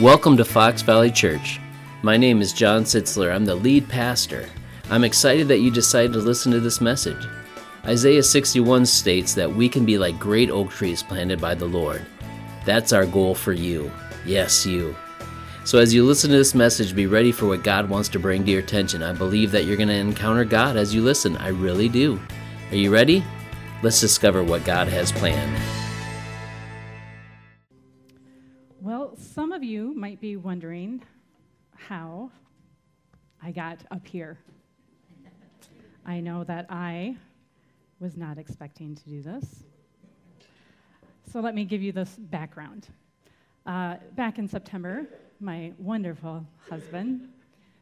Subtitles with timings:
[0.00, 1.58] Welcome to Fox Valley Church.
[2.02, 3.34] My name is John Sitcler.
[3.34, 4.46] I'm the lead pastor.
[4.90, 7.26] I'm excited that you decided to listen to this message.
[7.86, 12.04] Isaiah 61 states that we can be like great oak trees planted by the Lord.
[12.66, 13.90] That's our goal for you.
[14.26, 14.94] Yes, you.
[15.64, 18.44] So as you listen to this message, be ready for what God wants to bring
[18.44, 19.02] to your attention.
[19.02, 21.38] I believe that you're going to encounter God as you listen.
[21.38, 22.20] I really do.
[22.70, 23.24] Are you ready?
[23.82, 25.85] Let's discover what God has planned.
[29.56, 31.02] Of you might be wondering
[31.74, 32.30] how
[33.42, 34.38] I got up here.
[36.04, 37.16] I know that I
[37.98, 39.64] was not expecting to do this.
[41.32, 42.88] So let me give you this background.
[43.64, 45.06] Uh, back in September,
[45.40, 47.30] my wonderful husband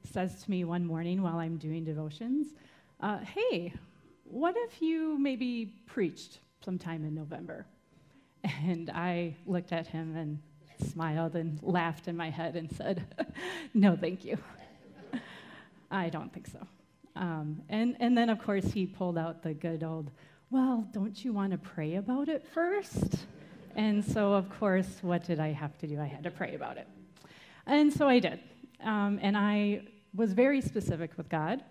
[0.09, 2.55] says to me one morning while I'm doing devotions,
[3.01, 3.75] uh, Hey,
[4.23, 7.67] what if you maybe preached sometime in November?
[8.45, 10.39] And I looked at him and
[10.81, 13.05] smiled and laughed in my head and said,
[13.75, 14.39] No, thank you.
[15.91, 16.67] I don't think so.
[17.17, 20.11] Um, and, and then, of course, he pulled out the good old,
[20.51, 23.27] Well, don't you want to pray about it first?
[23.77, 26.01] And so, of course, what did I have to do?
[26.01, 26.87] I had to pray about it.
[27.67, 28.41] And so I did.
[28.83, 29.83] Um, and I
[30.15, 31.65] was very specific with God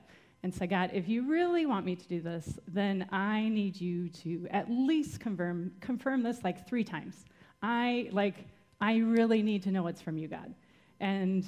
[0.44, 4.10] and said, God, if you really want me to do this, then I need you
[4.10, 7.24] to at least confirm, confirm this like three times.
[7.62, 8.46] I, like,
[8.84, 10.54] I really need to know it's from you, God.
[11.00, 11.46] And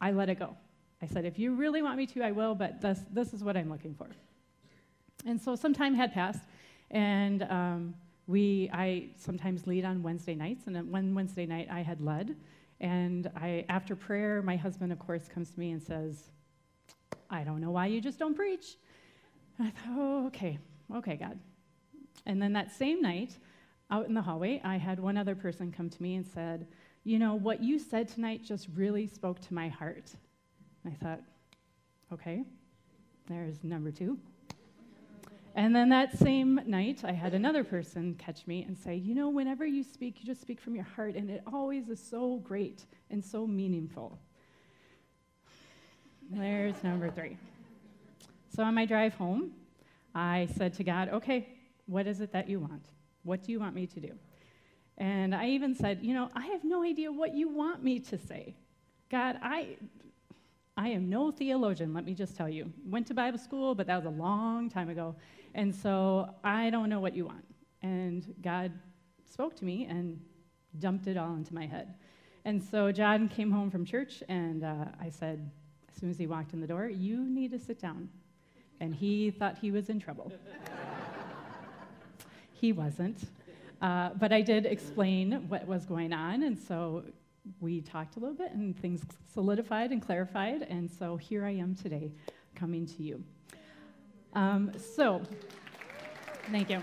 [0.00, 0.56] I let it go.
[1.02, 3.56] I said, if you really want me to, I will, but this, this is what
[3.56, 4.06] I'm looking for.
[5.26, 6.44] And so some time had passed,
[6.92, 7.94] and um,
[8.28, 12.36] we, I sometimes lead on Wednesday nights, and one Wednesday night I had led.
[12.78, 16.30] And I, after prayer, my husband, of course, comes to me and says,
[17.28, 18.76] I don't know why you just don't preach.
[19.58, 20.60] And I thought, oh, okay,
[20.94, 21.40] okay, God.
[22.24, 23.36] And then that same night,
[23.90, 26.66] out in the hallway, I had one other person come to me and said,
[27.04, 30.12] You know, what you said tonight just really spoke to my heart.
[30.84, 31.20] And I thought,
[32.12, 32.44] okay,
[33.26, 34.18] there's number two.
[35.54, 39.30] And then that same night, I had another person catch me and say, You know,
[39.30, 42.84] whenever you speak, you just speak from your heart, and it always is so great
[43.10, 44.18] and so meaningful.
[46.30, 47.38] There's number three.
[48.54, 49.52] So on my drive home,
[50.14, 51.48] I said to God, Okay,
[51.86, 52.84] what is it that you want?
[53.28, 54.12] What do you want me to do?
[54.96, 58.18] And I even said, You know, I have no idea what you want me to
[58.18, 58.56] say.
[59.10, 59.76] God, I,
[60.76, 62.72] I am no theologian, let me just tell you.
[62.86, 65.14] Went to Bible school, but that was a long time ago.
[65.54, 67.44] And so I don't know what you want.
[67.82, 68.72] And God
[69.30, 70.20] spoke to me and
[70.78, 71.94] dumped it all into my head.
[72.44, 75.50] And so John came home from church, and uh, I said,
[75.90, 78.08] as soon as he walked in the door, You need to sit down.
[78.80, 80.32] And he thought he was in trouble.
[82.60, 83.18] he wasn't.
[83.80, 87.04] Uh, but I did explain what was going on, and so
[87.60, 89.02] we talked a little bit, and things
[89.32, 92.12] solidified and clarified, and so here I am today
[92.54, 93.22] coming to you.
[94.34, 95.22] Um, so,
[96.50, 96.80] thank you.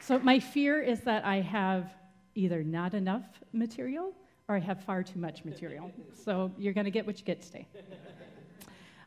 [0.00, 1.92] So, my fear is that I have
[2.34, 4.12] either not enough material
[4.48, 5.90] or I have far too much material.
[6.24, 7.66] So, you're going to get what you get today.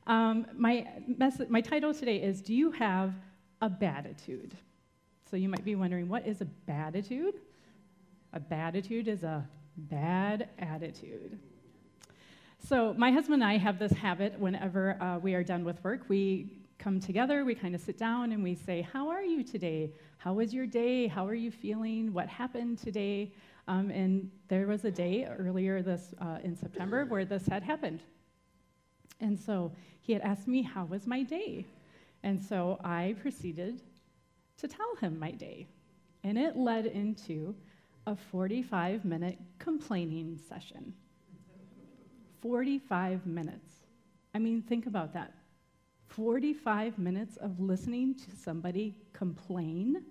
[0.08, 0.88] Um, my,
[1.18, 3.14] mess- my title today is Do You Have
[3.62, 4.54] a Baditude?
[5.32, 7.36] So, you might be wondering, what is a baditude?
[8.34, 9.48] A baditude is a
[9.78, 11.40] bad attitude.
[12.68, 16.02] So, my husband and I have this habit whenever uh, we are done with work.
[16.10, 19.94] We come together, we kind of sit down, and we say, How are you today?
[20.18, 21.08] How was your day?
[21.08, 22.12] How are you feeling?
[22.12, 23.32] What happened today?
[23.70, 28.02] Um, and there was a day earlier this uh, in September where this had happened.
[29.22, 29.72] And so
[30.02, 31.66] he had asked me, How was my day?
[32.22, 33.82] And so I proceeded
[34.62, 35.68] to tell him my day.
[36.24, 37.56] And it led into
[38.08, 40.94] a 45 minute complaining session.
[42.42, 43.76] 45 minutes.
[44.34, 45.34] I mean, think about that.
[46.08, 50.04] 45 minutes of listening to somebody complain.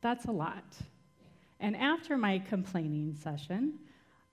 [0.00, 0.76] That's a lot.
[1.60, 3.78] And after my complaining session,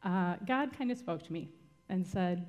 [0.03, 1.49] uh, God kind of spoke to me
[1.89, 2.47] and said,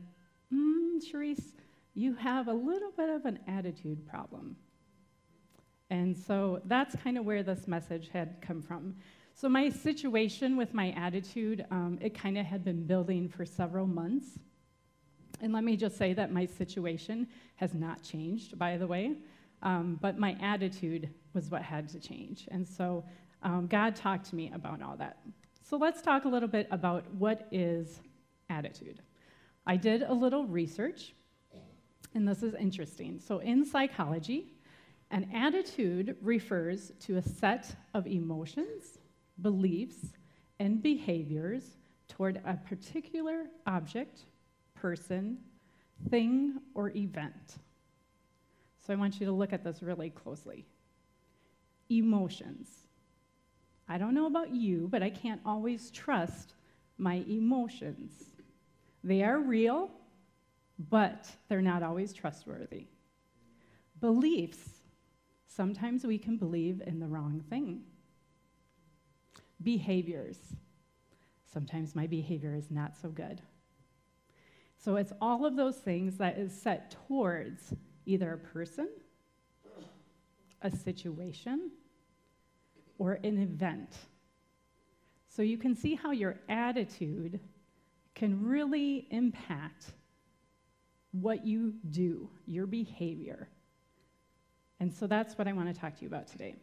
[0.53, 1.53] mm, Cherise,
[1.95, 4.57] you have a little bit of an attitude problem.
[5.93, 8.95] And so that's kind of where this message had come from.
[9.35, 13.87] So, my situation with my attitude, um, it kind of had been building for several
[13.87, 14.39] months.
[15.43, 19.17] And let me just say that my situation has not changed, by the way,
[19.63, 22.49] um, but my attitude was what had to change.
[22.51, 23.05] And so,
[23.43, 25.19] um, God talked to me about all that.
[25.63, 28.01] So, let's talk a little bit about what is
[28.49, 29.03] attitude.
[29.67, 31.13] I did a little research,
[32.15, 33.21] and this is interesting.
[33.21, 34.55] So, in psychology,
[35.13, 38.99] an attitude refers to a set of emotions
[39.41, 40.13] beliefs,
[40.59, 41.77] and behaviors
[42.09, 44.21] toward a particular object,
[44.75, 45.39] person,
[46.11, 47.59] thing, or event.
[48.85, 50.67] So I want you to look at this really closely.
[51.89, 52.69] Emotions.
[53.89, 56.55] I don't know about you, but I can't always trust
[56.99, 58.13] my emotions.
[59.05, 59.91] They are real,
[60.91, 62.87] but they're not always trustworthy.
[64.01, 64.82] Beliefs.
[65.55, 67.83] Sometimes we can believe in the wrong thing.
[69.63, 70.39] Behaviors.
[71.53, 73.43] Sometimes my behavior is not so good.
[74.79, 77.75] So it's all of those things that is set towards
[78.07, 78.89] either a person,
[80.63, 81.71] a situation,
[82.99, 83.95] or an event.
[85.29, 87.41] So you can see how your attitude
[88.15, 89.93] can really impact
[91.13, 93.49] what you do, your behavior.
[94.83, 96.57] And so that's what I want to talk to you about today.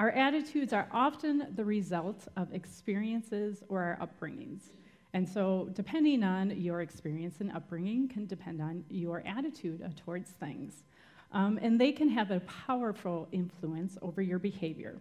[0.00, 4.72] Our attitudes are often the result of experiences or our upbringings.
[5.12, 10.82] And so, depending on your experience and upbringing, can depend on your attitude towards things.
[11.30, 14.96] Um, and they can have a powerful influence over your behavior.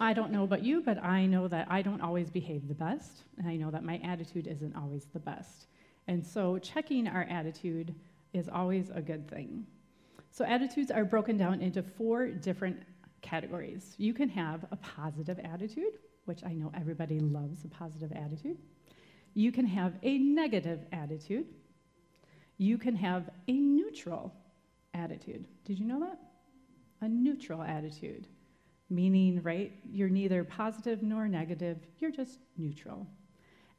[0.00, 3.24] I don't know about you, but I know that I don't always behave the best,
[3.36, 5.66] and I know that my attitude isn't always the best.
[6.06, 7.94] And so, checking our attitude
[8.32, 9.66] is always a good thing.
[10.30, 12.82] So, attitudes are broken down into four different
[13.22, 13.94] categories.
[13.98, 18.58] You can have a positive attitude, which I know everybody loves a positive attitude.
[19.34, 21.46] You can have a negative attitude.
[22.56, 24.34] You can have a neutral
[24.94, 25.46] attitude.
[25.64, 26.18] Did you know that?
[27.00, 28.26] A neutral attitude,
[28.90, 33.06] meaning, right, you're neither positive nor negative, you're just neutral.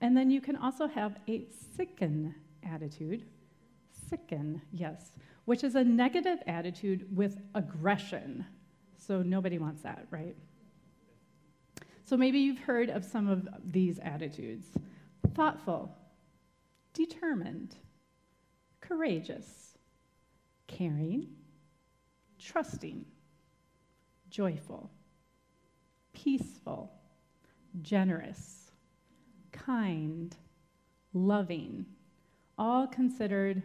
[0.01, 3.25] And then you can also have a sicken attitude.
[4.10, 5.12] Sicken, yes,
[5.50, 8.46] which is a negative attitude with aggression.
[9.00, 10.36] So nobody wants that, right?
[12.06, 14.68] So maybe you've heard of some of these attitudes
[15.34, 15.98] thoughtful,
[16.94, 17.75] determined,
[18.80, 19.75] courageous,
[20.68, 21.30] caring,
[22.38, 23.04] trusting,
[24.30, 24.92] joyful,
[26.13, 26.92] peaceful,
[27.81, 28.69] generous,
[29.51, 30.36] kind,
[31.12, 31.88] loving,
[32.56, 33.63] all considered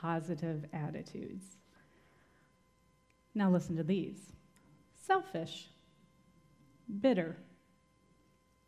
[0.00, 1.56] positive attitudes.
[3.34, 4.32] Now listen to these
[5.06, 5.68] selfish,
[7.00, 7.36] bitter,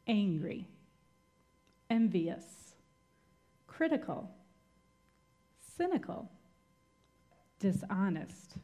[0.06, 0.66] angry,
[1.90, 2.44] envious,
[3.66, 4.30] critical,
[5.76, 6.30] cynical,
[7.60, 8.56] dishonest,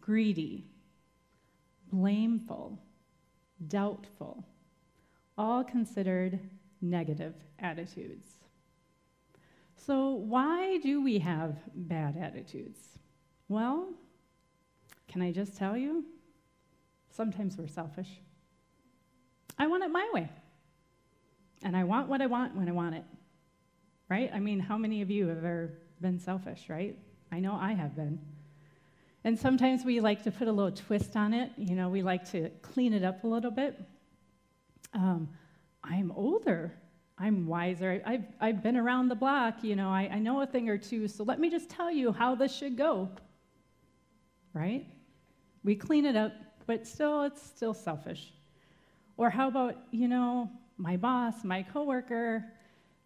[0.00, 0.66] greedy,
[1.92, 2.78] blameful,
[3.68, 4.44] doubtful,
[5.38, 6.40] all considered
[6.80, 8.41] negative attitudes.
[9.84, 12.78] So, why do we have bad attitudes?
[13.48, 13.88] Well,
[15.08, 16.04] can I just tell you?
[17.10, 18.08] Sometimes we're selfish.
[19.58, 20.28] I want it my way.
[21.64, 23.04] And I want what I want when I want it.
[24.08, 24.30] Right?
[24.32, 26.96] I mean, how many of you have ever been selfish, right?
[27.32, 28.20] I know I have been.
[29.24, 31.50] And sometimes we like to put a little twist on it.
[31.56, 33.80] You know, we like to clean it up a little bit.
[34.94, 35.28] Um,
[35.82, 36.72] I'm older.
[37.22, 38.02] I'm wiser.
[38.04, 39.62] I've, I've been around the block.
[39.62, 41.06] You know, I, I know a thing or two.
[41.06, 43.08] So let me just tell you how this should go.
[44.52, 44.86] Right?
[45.62, 46.32] We clean it up,
[46.66, 48.32] but still, it's still selfish.
[49.16, 52.44] Or how about, you know, my boss, my coworker,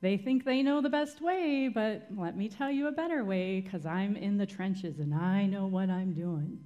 [0.01, 3.61] they think they know the best way, but let me tell you a better way
[3.61, 6.59] because I'm in the trenches and I know what I'm doing.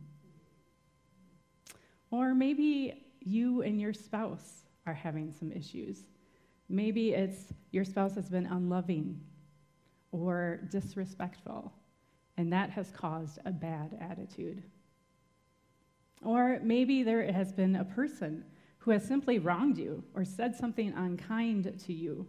[2.13, 5.99] Or maybe you and your spouse are having some issues.
[6.71, 9.21] Maybe it's your spouse has been unloving
[10.13, 11.73] or disrespectful,
[12.37, 14.63] and that has caused a bad attitude.
[16.23, 18.45] Or maybe there has been a person
[18.79, 22.27] who has simply wronged you or said something unkind to you.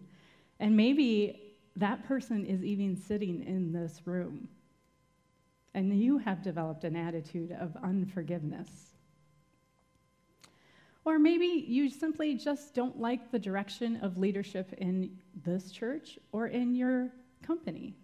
[0.59, 4.47] And maybe that person is even sitting in this room.
[5.73, 8.90] And you have developed an attitude of unforgiveness.
[11.03, 16.47] Or maybe you simply just don't like the direction of leadership in this church or
[16.47, 17.09] in your
[17.41, 17.95] company.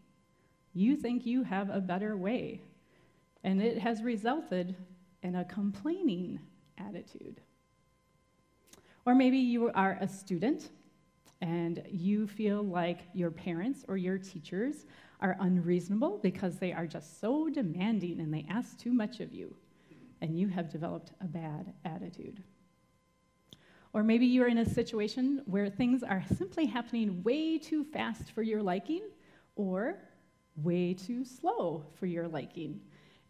[0.73, 2.61] You think you have a better way,
[3.43, 4.75] and it has resulted
[5.21, 6.39] in a complaining
[6.77, 7.41] attitude.
[9.05, 10.69] Or maybe you are a student
[11.41, 14.85] and you feel like your parents or your teachers
[15.19, 19.55] are unreasonable because they are just so demanding and they ask too much of you,
[20.21, 22.43] and you have developed a bad attitude.
[23.97, 28.43] Or maybe you're in a situation where things are simply happening way too fast for
[28.43, 29.01] your liking
[29.55, 29.97] or
[30.55, 32.79] way too slow for your liking.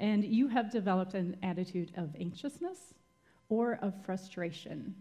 [0.02, 2.94] And you have developed an attitude of anxiousness
[3.48, 4.94] or of frustration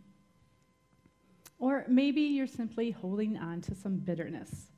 [1.58, 4.70] Or maybe you're simply holding on to some bitterness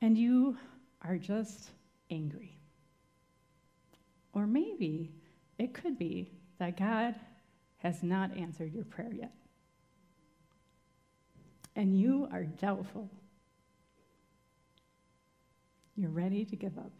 [0.00, 0.56] and you
[1.02, 1.68] are just
[2.10, 2.56] angry.
[4.32, 5.12] Or maybe
[5.58, 7.14] it could be that God
[7.84, 9.32] has not answered your prayer yet.
[11.76, 13.10] And you are doubtful.
[15.94, 16.92] You're ready to give up.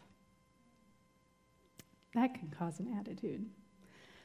[2.14, 3.46] That can cause an attitude.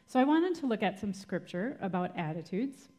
[0.06, 2.90] So I wanted to look at some scripture about attitudes.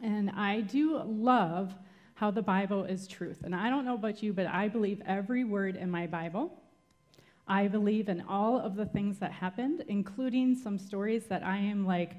[0.00, 1.74] And I do love
[2.14, 3.40] how the Bible is truth.
[3.42, 6.62] And I don't know about you, but I believe every word in my Bible.
[7.48, 11.84] I believe in all of the things that happened, including some stories that I am
[11.84, 12.12] like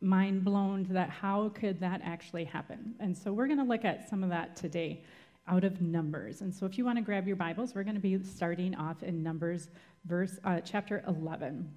[0.00, 2.94] mind blown that how could that actually happen?
[3.00, 5.02] And so we're going to look at some of that today
[5.48, 6.40] out of Numbers.
[6.40, 9.02] And so if you want to grab your Bibles, we're going to be starting off
[9.02, 9.68] in Numbers
[10.04, 11.68] verse uh, chapter 11.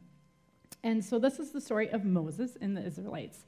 [0.83, 3.45] And so this is the story of Moses and the Israelites.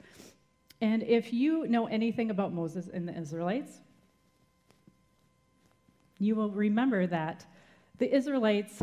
[0.80, 3.80] And if you know anything about Moses and the Israelites,
[6.18, 7.44] you will remember that
[7.98, 8.82] the Israelites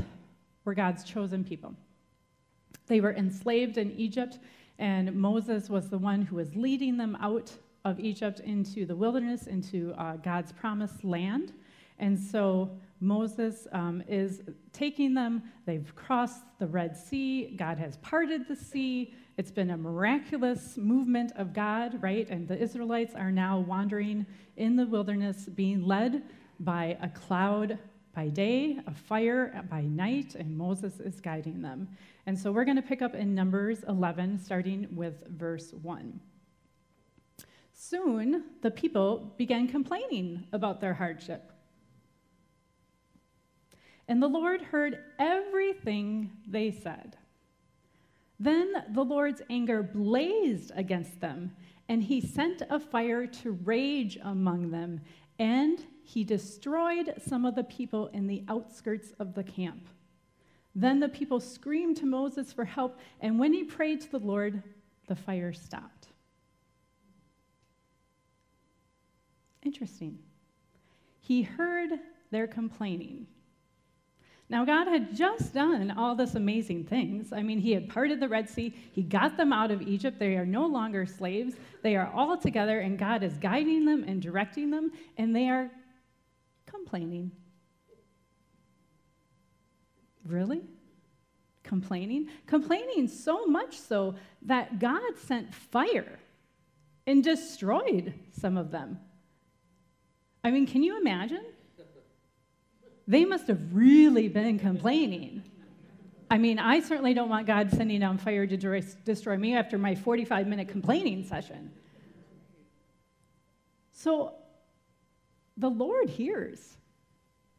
[0.66, 1.74] were God's chosen people.
[2.88, 4.40] They were enslaved in Egypt,
[4.80, 7.52] and Moses was the one who was leading them out
[7.86, 11.54] of Egypt into the wilderness, into uh, God's promised land.
[12.00, 12.72] And so
[13.02, 15.44] Moses um, is taking them.
[15.66, 17.56] They've crossed the Red Sea.
[17.58, 19.14] God has parted the sea.
[19.38, 22.30] It's been a miraculous movement of God, right?
[22.30, 26.24] And the Israelites are now wandering in the wilderness, being led
[26.62, 27.78] by a cloud
[28.20, 31.88] by day, a fire by night, and Moses is guiding them.
[32.26, 36.20] And so we're going to pick up in Numbers 11, starting with verse 1.
[37.72, 41.54] Soon the people began complaining about their hardship.
[44.10, 47.16] And the Lord heard everything they said.
[48.38, 51.56] Then the Lord's anger blazed against them,
[51.88, 55.00] and he sent a fire to rage among them,
[55.40, 55.80] and
[56.10, 59.88] he destroyed some of the people in the outskirts of the camp.
[60.74, 64.64] Then the people screamed to Moses for help, and when he prayed to the Lord,
[65.06, 66.08] the fire stopped.
[69.62, 70.18] Interesting.
[71.20, 71.92] He heard
[72.32, 73.28] their complaining.
[74.50, 77.32] Now, God had just done all this amazing things.
[77.32, 80.18] I mean, He had parted the Red Sea, He got them out of Egypt.
[80.18, 81.54] They are no longer slaves.
[81.84, 85.70] They are all together, and God is guiding them and directing them, and they are
[86.80, 87.32] complaining.
[90.26, 90.62] Really?
[91.64, 92.30] Complaining?
[92.48, 96.20] Complaining so much so that God sent fire
[97.06, 99.00] and destroyed some of them.
[100.44, 101.44] I mean, can you imagine?
[103.08, 105.44] They must have really been complaining.
[106.30, 109.96] I mean, I certainly don't want God sending down fire to destroy me after my
[109.96, 111.72] 45 minute complaining session.
[113.92, 114.36] So
[115.60, 116.78] the Lord hears,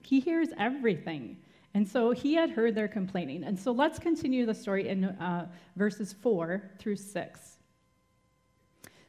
[0.02, 1.36] He hears everything.
[1.72, 3.44] And so he had heard their complaining.
[3.44, 7.58] And so let's continue the story in uh, verses 4 through 6.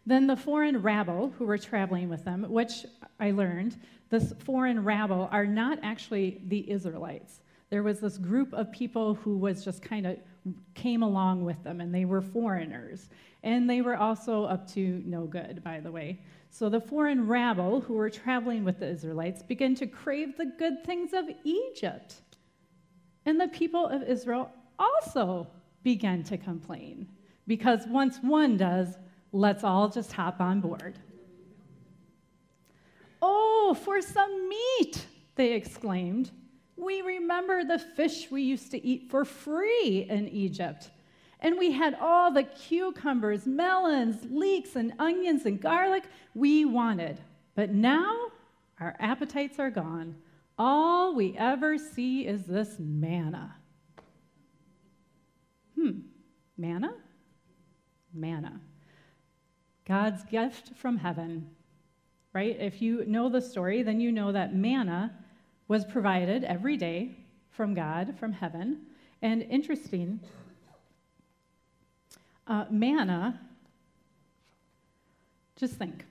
[0.06, 2.86] Then the foreign rabble who were traveling with them, which
[3.20, 3.78] I learned,
[4.10, 7.42] this foreign rabble are not actually the Israelites.
[7.70, 10.18] There was this group of people who was just kind of
[10.76, 13.10] came along with them, and they were foreigners.
[13.44, 16.20] And they were also up to no good, by the way.
[16.54, 20.84] So the foreign rabble who were traveling with the Israelites began to crave the good
[20.84, 22.16] things of Egypt.
[23.26, 25.48] And the people of Israel also
[25.82, 27.08] began to complain
[27.48, 28.98] because once one does,
[29.32, 31.00] let's all just hop on board.
[33.22, 35.06] Oh, for some meat,
[35.36, 36.32] they exclaimed.
[36.76, 40.90] We remember the fish we used to eat for free in Egypt.
[41.42, 46.04] And we had all the cucumbers, melons, leeks, and onions and garlic
[46.36, 47.20] we wanted.
[47.56, 48.28] But now
[48.80, 50.16] our appetites are gone.
[50.58, 53.56] All we ever see is this manna.
[55.76, 56.00] Hmm,
[56.58, 56.94] manna?
[58.14, 58.62] Manna.
[59.88, 61.50] God's gift from heaven,
[62.34, 62.56] right?
[62.60, 65.12] If you know the story, then you know that manna
[65.68, 67.18] was provided every day
[67.50, 68.82] from God, from heaven.
[69.22, 70.20] And interesting,
[72.52, 73.40] uh, manna,
[75.56, 76.04] just think.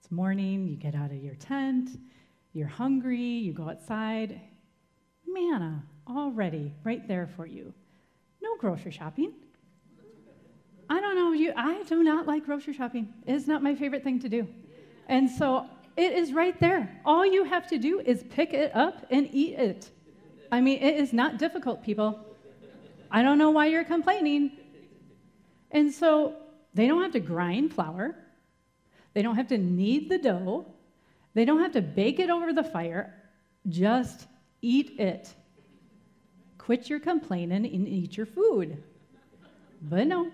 [0.00, 1.90] It's morning, you get out of your tent,
[2.52, 4.40] you're hungry, you go outside.
[5.24, 7.72] Manna already right there for you.
[8.42, 9.32] No grocery shopping.
[10.88, 13.14] I don't know you, I do not like grocery shopping.
[13.28, 14.48] It's not my favorite thing to do.
[15.06, 15.66] And so
[15.96, 17.00] it is right there.
[17.04, 19.88] All you have to do is pick it up and eat it.
[20.50, 22.18] I mean, it is not difficult, people.
[23.08, 24.50] I don't know why you're complaining.
[25.70, 26.34] And so
[26.74, 28.16] they don't have to grind flour.
[29.14, 30.66] They don't have to knead the dough.
[31.34, 33.14] They don't have to bake it over the fire.
[33.68, 34.26] Just
[34.62, 35.34] eat it.
[36.58, 38.82] Quit your complaining and eat your food.
[39.82, 40.30] But no,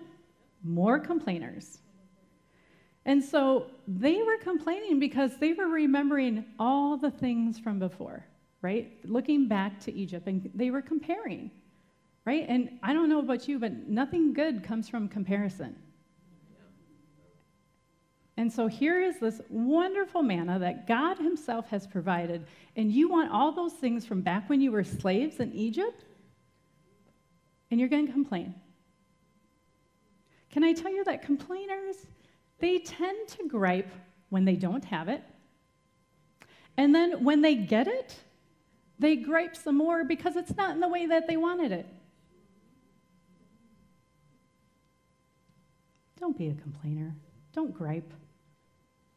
[0.63, 1.79] more complainers.
[3.05, 8.25] And so they were complaining because they were remembering all the things from before,
[8.61, 8.91] right?
[9.05, 11.49] Looking back to Egypt, and they were comparing,
[12.27, 12.45] right?
[12.49, 15.77] And I don't know about you, but nothing good comes from comparison.
[18.35, 23.31] And so here is this wonderful manna that God Himself has provided, and you want
[23.31, 26.03] all those things from back when you were slaves in Egypt,
[27.71, 28.53] and you're going to complain.
[30.51, 31.95] Can I tell you that complainers,
[32.59, 33.89] they tend to gripe
[34.27, 35.23] when they don't have it.
[36.75, 38.17] And then when they get it,
[38.99, 41.87] they gripe some more because it's not in the way that they wanted it.
[46.19, 47.15] Don't be a complainer.
[47.53, 48.13] Don't gripe.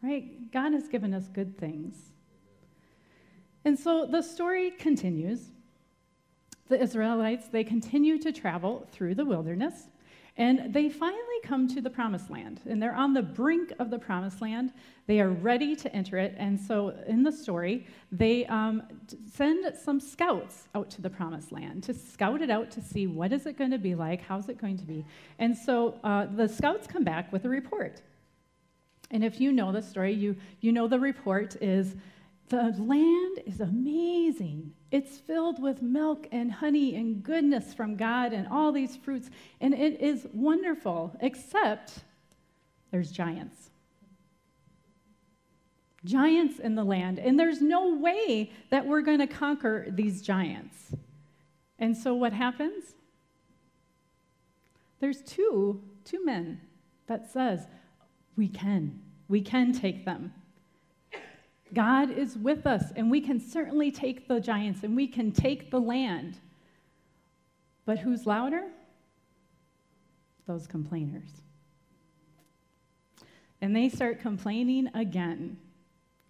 [0.02, 0.50] Right?
[0.50, 2.12] God has given us good things.
[3.64, 5.50] And so the story continues.
[6.68, 9.88] The Israelites, they continue to travel through the wilderness.
[10.36, 13.98] And they finally come to the promised land, and they're on the brink of the
[13.98, 14.72] promised land.
[15.06, 16.34] They are ready to enter it.
[16.38, 18.82] And so, in the story, they um,
[19.32, 23.32] send some scouts out to the promised land to scout it out to see what
[23.32, 25.04] is it going to be like, how's it going to be.
[25.38, 28.02] And so, uh, the scouts come back with a report.
[29.10, 31.96] And if you know the story, you, you know the report is
[32.48, 34.72] the land is amazing.
[34.90, 39.30] It's filled with milk and honey and goodness from God and all these fruits.
[39.60, 42.00] And it is wonderful, except
[42.90, 43.70] there's giants.
[46.04, 47.18] Giants in the land.
[47.18, 50.94] And there's no way that we're going to conquer these giants.
[51.78, 52.94] And so what happens?
[54.98, 56.60] There's two, two men
[57.06, 57.66] that says,
[58.36, 59.00] we can.
[59.28, 60.32] We can take them.
[61.72, 65.70] God is with us, and we can certainly take the giants and we can take
[65.70, 66.38] the land.
[67.84, 68.64] But who's louder?
[70.46, 71.30] Those complainers.
[73.60, 75.58] And they start complaining again.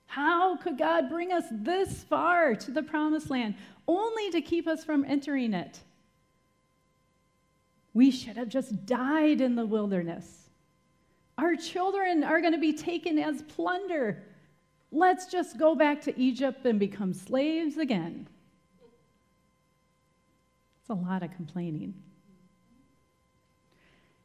[0.06, 3.54] How could God bring us this far to the promised land
[3.86, 5.78] only to keep us from entering it?
[7.94, 10.48] We should have just died in the wilderness.
[11.38, 14.22] Our children are going to be taken as plunder.
[14.92, 18.28] Let's just go back to Egypt and become slaves again.
[20.80, 21.94] It's a lot of complaining.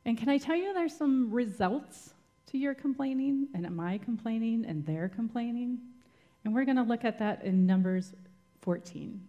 [0.05, 2.13] And can I tell you there's some results
[2.47, 5.79] to your complaining and my complaining and their complaining?
[6.43, 8.13] And we're going to look at that in Numbers
[8.61, 9.21] 14.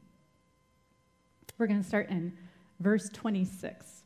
[1.59, 2.33] We're going to start in
[2.81, 4.03] verse 26.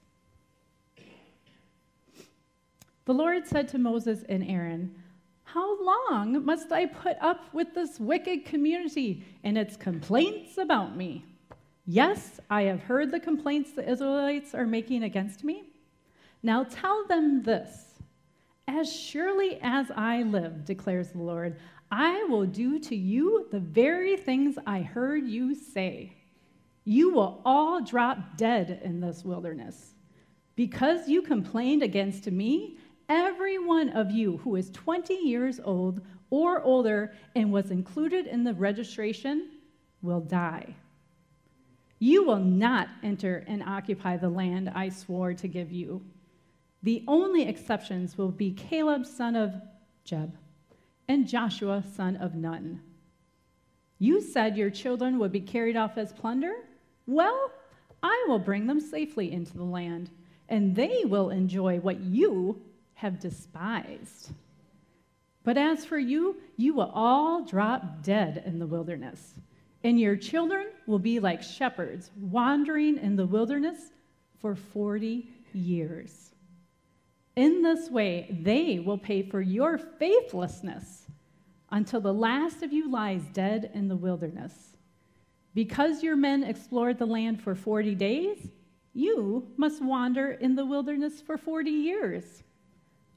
[3.04, 4.94] The Lord said to Moses and Aaron,
[5.52, 11.24] how long must I put up with this wicked community and its complaints about me?
[11.86, 15.64] Yes, I have heard the complaints the Israelites are making against me.
[16.42, 17.94] Now tell them this
[18.68, 21.56] As surely as I live, declares the Lord,
[21.90, 26.16] I will do to you the very things I heard you say.
[26.84, 29.94] You will all drop dead in this wilderness.
[30.54, 32.78] Because you complained against me
[33.10, 38.44] every one of you who is 20 years old or older and was included in
[38.44, 39.50] the registration
[40.00, 40.74] will die.
[41.98, 46.00] You will not enter and occupy the land I swore to give you.
[46.82, 49.54] The only exceptions will be Caleb, son of
[50.04, 50.34] Jeb,
[51.08, 52.80] and Joshua, son of Nun.
[53.98, 56.54] You said your children would be carried off as plunder?
[57.06, 57.50] Well,
[58.02, 60.08] I will bring them safely into the land,
[60.48, 62.62] and they will enjoy what you
[63.00, 64.30] have despised.
[65.42, 69.34] But as for you, you will all drop dead in the wilderness,
[69.82, 73.78] and your children will be like shepherds wandering in the wilderness
[74.38, 76.32] for 40 years.
[77.36, 81.06] In this way, they will pay for your faithlessness
[81.70, 84.76] until the last of you lies dead in the wilderness.
[85.54, 88.50] Because your men explored the land for 40 days,
[88.92, 92.42] you must wander in the wilderness for 40 years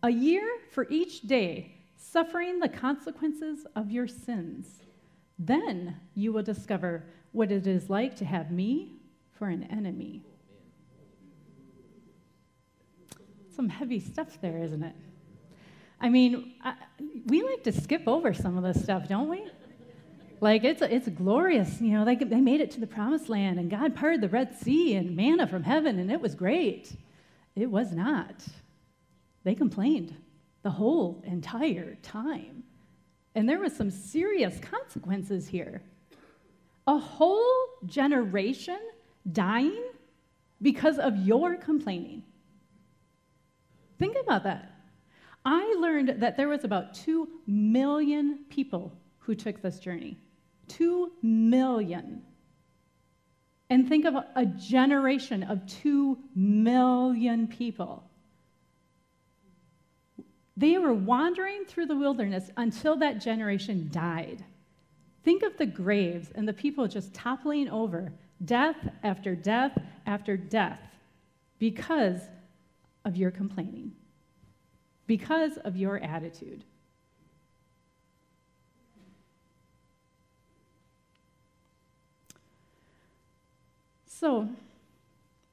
[0.04, 4.84] a year for each day, suffering the consequences of your sins.
[5.40, 8.98] Then you will discover what it is like to have me
[9.32, 10.24] for an enemy.
[13.56, 14.96] Some heavy stuff there, isn't it?
[16.02, 16.76] I mean, I,
[17.28, 19.48] we like to skip over some of this stuff, don't we?
[20.42, 22.04] Like it's it's glorious, you know.
[22.04, 25.16] They they made it to the promised land, and God parted the Red Sea and
[25.16, 26.92] manna from heaven, and it was great.
[27.56, 28.44] It was not.
[29.44, 30.16] They complained.
[30.64, 32.64] the whole entire time.
[33.36, 35.82] And there was some serious consequences here.
[36.88, 38.80] A whole generation
[39.32, 39.84] dying
[40.62, 42.24] because of your complaining.
[44.00, 44.72] Think about that.
[45.46, 50.18] I learned that there was about 2 million people who took this journey.
[50.70, 52.22] 2 million.
[53.70, 58.10] And think of a generation of 2 million people.
[60.56, 64.46] They were wandering through the wilderness until that generation died.
[65.24, 68.12] Think of the graves and the people just toppling over,
[68.46, 70.80] death after death after death,
[71.60, 72.22] because
[73.06, 73.94] of your complaining,
[75.08, 76.64] because of your attitude.
[84.06, 84.48] So,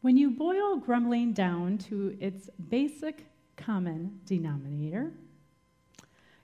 [0.03, 3.27] when you boil grumbling down to its basic
[3.65, 5.13] common denominator,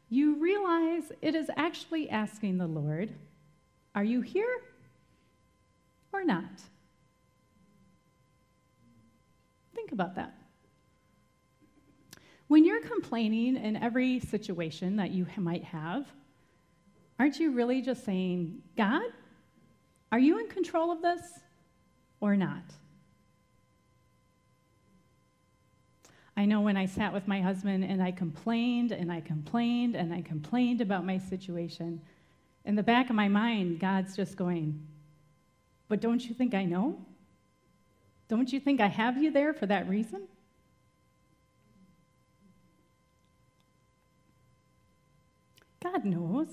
[0.09, 3.11] you realize it is actually asking the Lord,
[3.95, 4.61] Are you here
[6.13, 6.45] or not?
[9.75, 10.35] Think about that.
[12.49, 16.07] When you're complaining in every situation that you might have,
[17.19, 19.03] aren't you really just saying, God,
[20.13, 21.21] are you in control of this?
[22.21, 22.63] or not.
[26.37, 30.13] I know when I sat with my husband and I complained and I complained and
[30.13, 32.03] I complained about my situation,
[32.65, 34.87] in the back of my mind, God's just going,
[35.89, 36.99] But don't you think I know?
[38.29, 40.27] Don't you think I have you there for that reason?
[45.83, 46.49] God knows.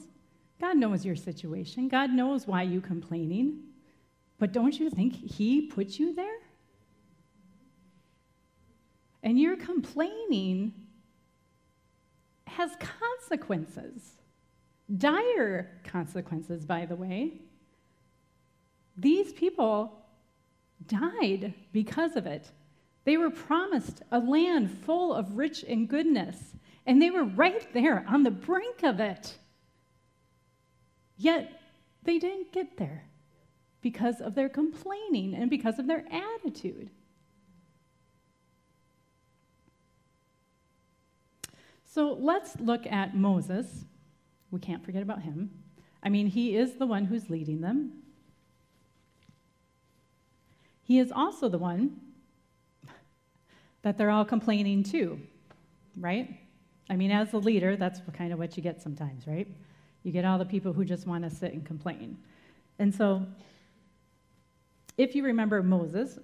[0.62, 1.90] God knows your situation.
[1.90, 3.60] God knows why you're complaining.
[4.38, 6.38] But don't you think He put you there?
[9.24, 10.74] And your complaining
[12.46, 14.18] has consequences,
[14.98, 17.42] dire consequences, by the way.
[18.98, 20.04] These people
[20.86, 22.52] died because of it.
[23.06, 26.38] They were promised a land full of rich and goodness,
[26.86, 29.38] and they were right there on the brink of it.
[31.18, 31.62] Yet
[32.04, 33.06] they didn't get there
[33.82, 36.90] because of their complaining and because of their attitude.
[41.94, 43.86] So let's look at Moses.
[44.50, 45.52] We can't forget about him.
[46.02, 47.92] I mean, he is the one who's leading them.
[50.82, 52.02] He is also the one
[53.84, 55.20] that they're all complaining to,
[55.96, 56.36] right?
[56.90, 59.48] I mean, as a leader, that's kind of what you get sometimes, right?
[60.02, 62.18] You get all the people who just want to sit and complain.
[62.80, 63.24] And so
[64.98, 66.18] if you remember Moses,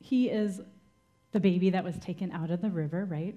[0.00, 0.60] he is
[1.30, 3.36] the baby that was taken out of the river, right?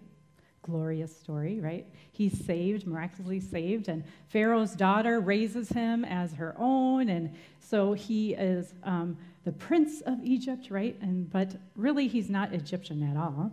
[0.65, 1.85] Glorious story, right?
[2.11, 8.33] He's saved, miraculously saved, and Pharaoh's daughter raises him as her own, and so he
[8.33, 10.97] is um, the prince of Egypt, right?
[11.01, 13.51] And but really, he's not Egyptian at all.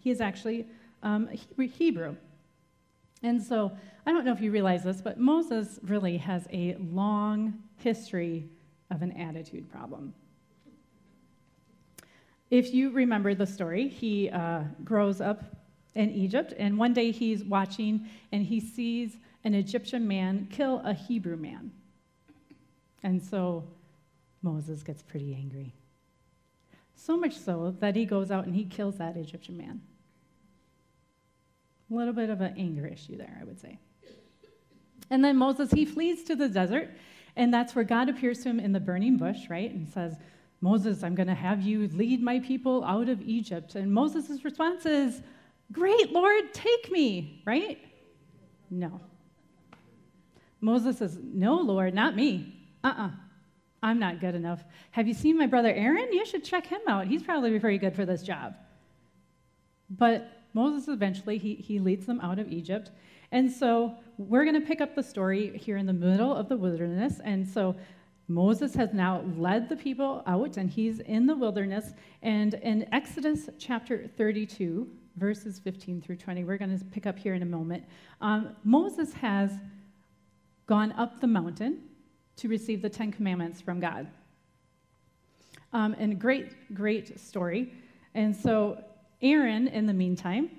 [0.00, 0.66] He is actually
[1.04, 2.16] um, Hebrew.
[3.22, 3.70] And so
[4.04, 8.48] I don't know if you realize this, but Moses really has a long history
[8.90, 10.12] of an attitude problem.
[12.50, 15.55] If you remember the story, he uh, grows up
[15.96, 20.92] in Egypt, and one day he's watching and he sees an Egyptian man kill a
[20.92, 21.72] Hebrew man.
[23.02, 23.64] And so
[24.42, 25.72] Moses gets pretty angry.
[26.94, 29.80] So much so that he goes out and he kills that Egyptian man.
[31.90, 33.78] A little bit of an anger issue there, I would say.
[35.10, 36.90] And then Moses, he flees to the desert,
[37.36, 39.70] and that's where God appears to him in the burning bush, right?
[39.70, 40.16] And says,
[40.60, 43.76] Moses, I'm going to have you lead my people out of Egypt.
[43.76, 45.22] And Moses' response is,
[45.72, 47.78] Great, Lord, take me, right?
[48.70, 49.00] No.
[50.60, 52.68] Moses says, No, Lord, not me.
[52.82, 53.06] Uh uh-uh.
[53.06, 53.10] uh.
[53.82, 54.64] i am not good enough.
[54.92, 56.12] Have you seen my brother Aaron?
[56.12, 57.06] You should check him out.
[57.06, 58.54] He's probably very good for this job.
[59.90, 62.90] But Moses eventually, he, he leads them out of Egypt.
[63.32, 66.56] And so we're going to pick up the story here in the middle of the
[66.56, 67.20] wilderness.
[67.24, 67.76] And so
[68.28, 71.92] Moses has now led the people out and he's in the wilderness.
[72.22, 77.34] And in Exodus chapter 32, verses 15 through 20, we're going to pick up here
[77.34, 77.84] in a moment.
[78.20, 79.50] Um, Moses has
[80.66, 81.82] gone up the mountain
[82.36, 84.06] to receive the Ten Commandments from God.
[85.72, 87.72] Um, and great, great story.
[88.14, 88.82] And so
[89.22, 90.50] Aaron, in the meantime,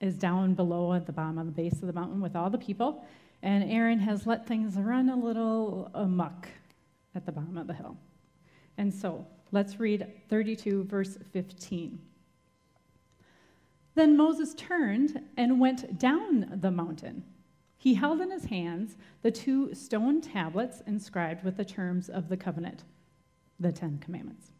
[0.00, 2.58] is down below at the bottom of the base of the mountain with all the
[2.58, 3.04] people.
[3.42, 6.48] And Aaron has let things run a little amuck
[7.14, 7.96] at the bottom of the hill.
[8.78, 11.98] And so let's read 32, verse 15.
[13.98, 17.24] Then Moses turned and went down the mountain.
[17.76, 22.36] He held in his hands the two stone tablets inscribed with the terms of the
[22.36, 22.84] covenant,
[23.58, 24.52] the Ten Commandments.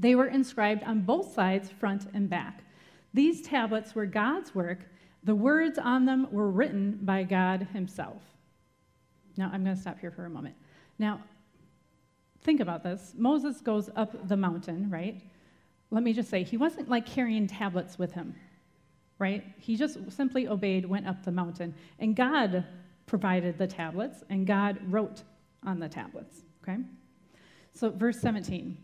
[0.00, 2.64] They were inscribed on both sides, front and back.
[3.14, 4.80] These tablets were God's work.
[5.22, 8.22] The words on them were written by God Himself.
[9.36, 10.56] Now, I'm going to stop here for a moment.
[10.98, 11.22] Now,
[12.42, 13.14] think about this.
[13.16, 15.22] Moses goes up the mountain, right?
[15.90, 18.34] Let me just say, he wasn't like carrying tablets with him,
[19.18, 19.44] right?
[19.58, 21.74] He just simply obeyed, went up the mountain.
[21.98, 22.64] And God
[23.06, 25.22] provided the tablets, and God wrote
[25.64, 26.78] on the tablets, okay?
[27.72, 28.76] So, verse 17.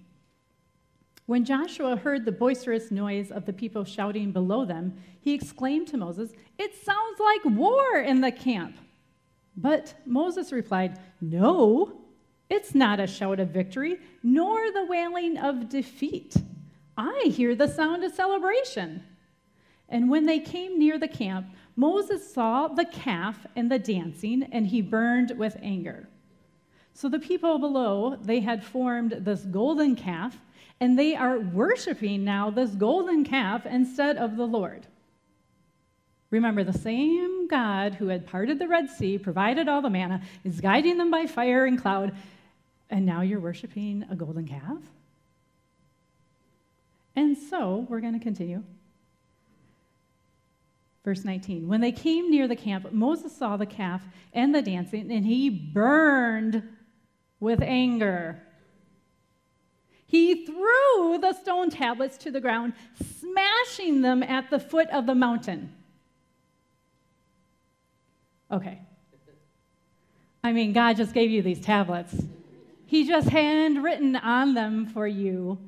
[1.26, 5.96] When Joshua heard the boisterous noise of the people shouting below them, he exclaimed to
[5.96, 8.76] Moses, It sounds like war in the camp.
[9.56, 12.00] But Moses replied, No,
[12.50, 16.36] it's not a shout of victory, nor the wailing of defeat.
[16.96, 19.02] I hear the sound of celebration.
[19.88, 24.66] And when they came near the camp, Moses saw the calf and the dancing, and
[24.66, 26.08] he burned with anger.
[26.92, 30.38] So the people below, they had formed this golden calf
[30.80, 34.86] and they are worshiping now this golden calf instead of the Lord.
[36.30, 40.60] Remember, the same God who had parted the Red Sea, provided all the manna, is
[40.60, 42.12] guiding them by fire and cloud,
[42.90, 44.78] and now you're worshiping a golden calf?
[47.16, 48.62] And so, we're going to continue.
[51.04, 55.12] Verse 19 When they came near the camp, Moses saw the calf and the dancing,
[55.12, 56.62] and he burned
[57.40, 58.40] with anger.
[60.06, 62.74] He threw the stone tablets to the ground,
[63.18, 65.72] smashing them at the foot of the mountain.
[68.50, 68.78] Okay.
[70.42, 72.14] I mean, God just gave you these tablets.
[72.86, 75.58] He just handwritten on them for you.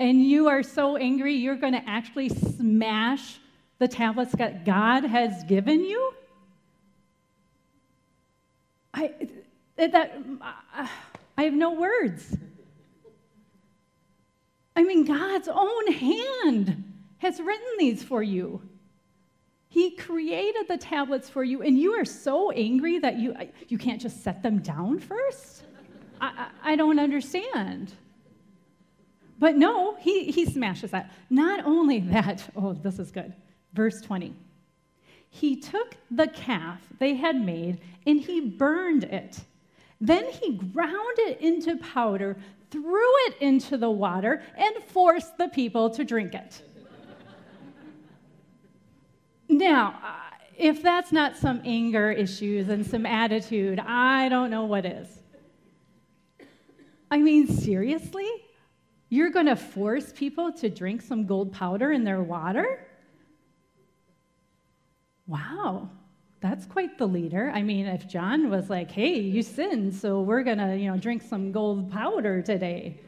[0.00, 3.38] And you are so angry, you're going to actually smash
[3.78, 6.14] the tablets that God has given you?
[8.94, 9.12] I,
[9.76, 10.18] that,
[11.36, 12.34] I have no words.
[14.74, 16.82] I mean, God's own hand
[17.18, 18.62] has written these for you.
[19.68, 23.36] He created the tablets for you, and you are so angry that you,
[23.68, 25.64] you can't just set them down first?
[26.22, 27.92] I, I, I don't understand.
[29.40, 31.10] But no, he, he smashes that.
[31.30, 33.34] Not only that, oh, this is good.
[33.72, 34.34] Verse 20.
[35.30, 39.40] He took the calf they had made and he burned it.
[40.00, 42.36] Then he ground it into powder,
[42.70, 46.62] threw it into the water, and forced the people to drink it.
[49.48, 54.84] now, uh, if that's not some anger issues and some attitude, I don't know what
[54.84, 55.06] is.
[57.10, 58.28] I mean, seriously?
[59.10, 62.86] You're going to force people to drink some gold powder in their water?
[65.26, 65.90] Wow
[66.40, 67.52] that's quite the leader.
[67.54, 70.96] I mean, if John was like, hey, you sinned, so we're going to, you know,
[70.96, 72.98] drink some gold powder today,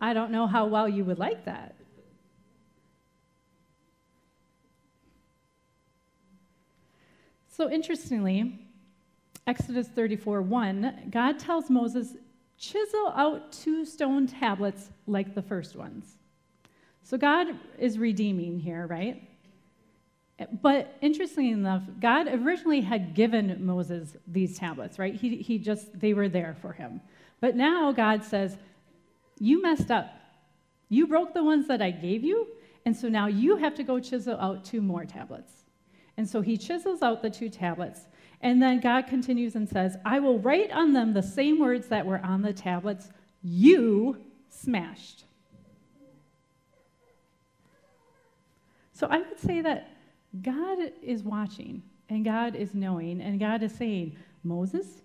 [0.00, 1.74] I don't know how well you would like that.
[7.48, 8.60] So interestingly,
[9.46, 12.16] Exodus 34 1, God tells Moses,
[12.58, 16.16] chisel out two stone tablets like the first ones.
[17.02, 19.22] So God is redeeming here, right?
[20.62, 25.14] But interestingly enough, God originally had given Moses these tablets, right?
[25.14, 27.00] He, he just, they were there for him.
[27.40, 28.56] But now God says,
[29.38, 30.12] You messed up.
[30.88, 32.48] You broke the ones that I gave you,
[32.84, 35.63] and so now you have to go chisel out two more tablets.
[36.16, 38.06] And so he chisels out the two tablets.
[38.40, 42.06] And then God continues and says, I will write on them the same words that
[42.06, 43.10] were on the tablets
[43.42, 45.24] you smashed.
[48.92, 49.90] So I would say that
[50.42, 55.02] God is watching and God is knowing and God is saying, Moses,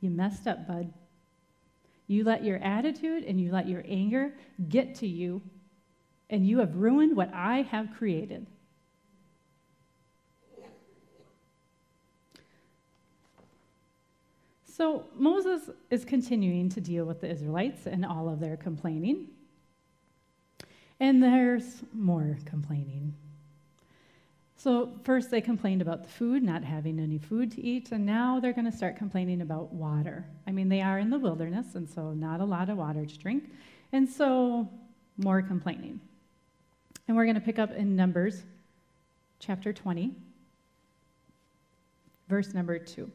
[0.00, 0.92] you messed up, bud.
[2.06, 4.34] You let your attitude and you let your anger
[4.68, 5.40] get to you,
[6.28, 8.46] and you have ruined what I have created.
[14.82, 19.28] So Moses is continuing to deal with the Israelites and all of their complaining.
[20.98, 23.14] And there's more complaining.
[24.56, 28.40] So, first they complained about the food, not having any food to eat, and now
[28.40, 30.26] they're going to start complaining about water.
[30.48, 33.18] I mean, they are in the wilderness, and so not a lot of water to
[33.20, 33.52] drink,
[33.92, 34.68] and so
[35.16, 36.00] more complaining.
[37.06, 38.42] And we're going to pick up in Numbers
[39.38, 40.10] chapter 20,
[42.28, 43.08] verse number 2.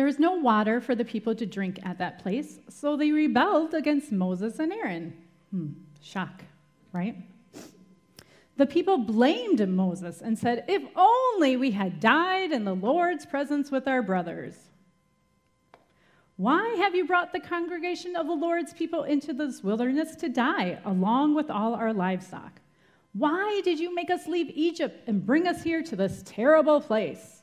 [0.00, 3.74] There was no water for the people to drink at that place, so they rebelled
[3.74, 5.12] against Moses and Aaron.
[5.50, 6.42] Hmm, shock,
[6.94, 7.16] right?
[8.56, 13.70] The people blamed Moses and said, If only we had died in the Lord's presence
[13.70, 14.54] with our brothers.
[16.36, 20.78] Why have you brought the congregation of the Lord's people into this wilderness to die,
[20.86, 22.58] along with all our livestock?
[23.12, 27.39] Why did you make us leave Egypt and bring us here to this terrible place?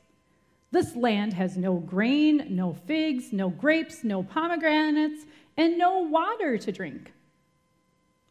[0.70, 5.24] This land has no grain, no figs, no grapes, no pomegranates,
[5.56, 7.12] and no water to drink.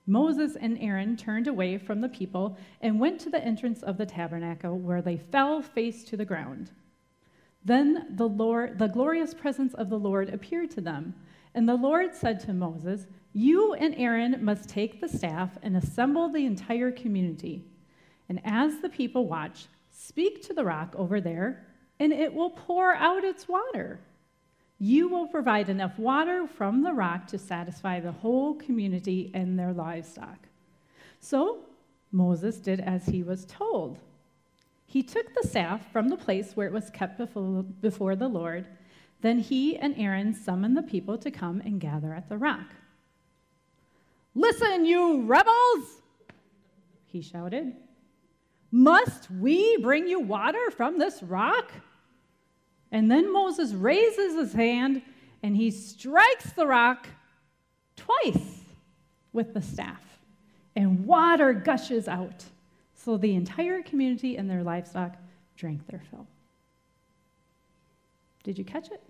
[0.05, 4.05] Moses and Aaron turned away from the people and went to the entrance of the
[4.05, 6.71] tabernacle, where they fell face to the ground.
[7.65, 11.15] Then the Lord, the glorious presence of the Lord appeared to them,
[11.53, 16.29] and the Lord said to Moses, "You and Aaron must take the staff and assemble
[16.29, 17.65] the entire community.
[18.29, 21.65] And as the people watch, speak to the rock over there
[21.99, 23.99] and it will pour out its water.
[24.79, 29.73] You will provide enough water from the rock to satisfy the whole community and their
[29.73, 30.37] livestock.
[31.19, 31.59] So
[32.11, 33.97] Moses did as he was told.
[34.85, 37.17] He took the staff from the place where it was kept
[37.81, 38.67] before the Lord.
[39.21, 42.75] Then he and Aaron summoned the people to come and gather at the rock.
[44.35, 46.01] Listen, you rebels,
[47.07, 47.73] he shouted.
[48.71, 51.71] Must we bring you water from this rock?
[52.91, 55.01] And then Moses raises his hand
[55.43, 57.07] and he strikes the rock
[57.95, 58.61] twice
[59.33, 60.03] with the staff,
[60.75, 62.45] and water gushes out.
[62.95, 65.15] So the entire community and their livestock
[65.55, 66.25] drank their fill.
[68.43, 69.03] Did you catch it?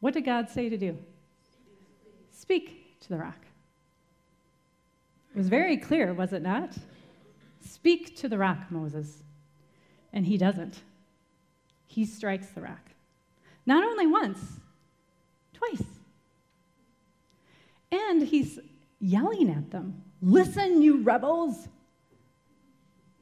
[0.00, 0.98] What did God say to do?
[2.32, 3.38] Speak to the rock.
[5.34, 6.74] It was very clear, was it not?
[7.64, 9.22] Speak to the rock, Moses.
[10.12, 10.80] And he doesn't
[11.92, 12.90] he strikes the rock.
[13.66, 14.40] Not only once,
[15.52, 15.82] twice.
[17.90, 18.58] And he's
[18.98, 21.66] yelling at them Listen, you rebels.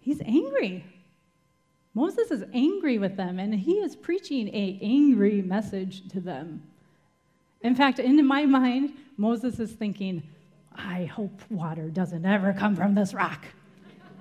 [0.00, 0.84] He's angry.
[1.94, 6.62] Moses is angry with them, and he is preaching a angry message to them.
[7.62, 10.22] In fact, in my mind, Moses is thinking,
[10.76, 13.46] I hope water doesn't ever come from this rock.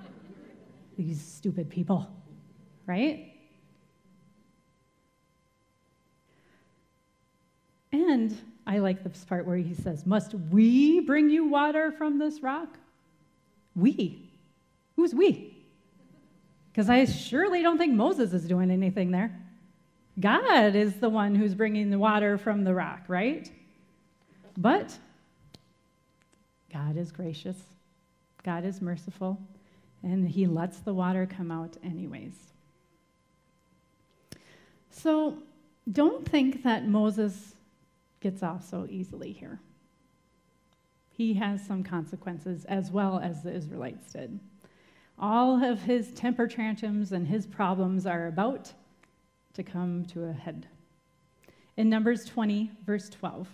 [0.96, 2.10] These stupid people,
[2.86, 3.29] right?
[8.10, 12.42] And I like this part where he says, Must we bring you water from this
[12.42, 12.76] rock?
[13.76, 14.28] We.
[14.96, 15.56] Who's we?
[16.72, 19.36] Because I surely don't think Moses is doing anything there.
[20.18, 23.50] God is the one who's bringing the water from the rock, right?
[24.58, 24.98] But
[26.72, 27.56] God is gracious,
[28.42, 29.38] God is merciful,
[30.02, 32.34] and he lets the water come out anyways.
[34.90, 35.38] So
[35.90, 37.54] don't think that Moses
[38.20, 39.60] gets off so easily here.
[41.10, 44.38] He has some consequences as well as the Israelites did.
[45.18, 48.72] All of his temper tantrums and his problems are about
[49.54, 50.66] to come to a head.
[51.76, 53.48] In Numbers 20, verse 12,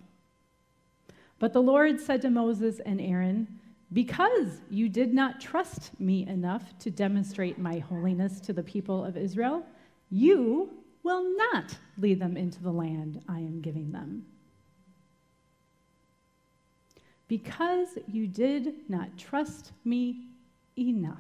[1.39, 3.47] but the Lord said to Moses and Aaron,
[3.93, 9.17] Because you did not trust me enough to demonstrate my holiness to the people of
[9.17, 9.65] Israel,
[10.11, 10.71] you
[11.03, 14.25] will not lead them into the land I am giving them
[17.29, 20.27] because you did not trust me
[20.79, 21.19] enough.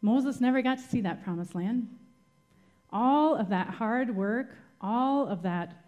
[0.00, 1.88] Moses never got to see that promised land.
[2.92, 5.82] All of that hard work, all of that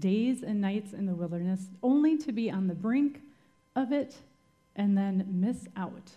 [0.00, 3.22] days and nights in the wilderness, only to be on the brink
[3.76, 4.16] of it
[4.74, 6.10] and then miss out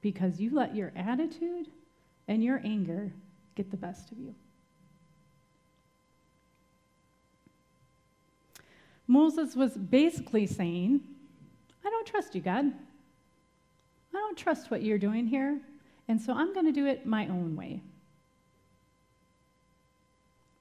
[0.00, 1.66] because you let your attitude
[2.28, 3.12] and your anger
[3.56, 4.34] get the best of you.
[9.06, 11.00] Moses was basically saying,
[11.84, 12.66] I don't trust you, God.
[12.66, 15.60] I don't trust what you're doing here,
[16.08, 17.80] and so I'm going to do it my own way.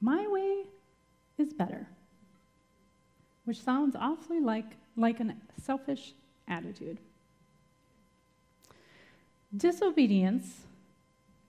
[0.01, 0.63] My way
[1.37, 1.87] is better,
[3.45, 4.65] which sounds awfully like,
[4.97, 6.13] like a selfish
[6.47, 6.97] attitude.
[9.55, 10.61] Disobedience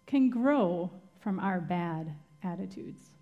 [0.07, 0.91] can grow
[1.21, 3.14] from our bad attitudes.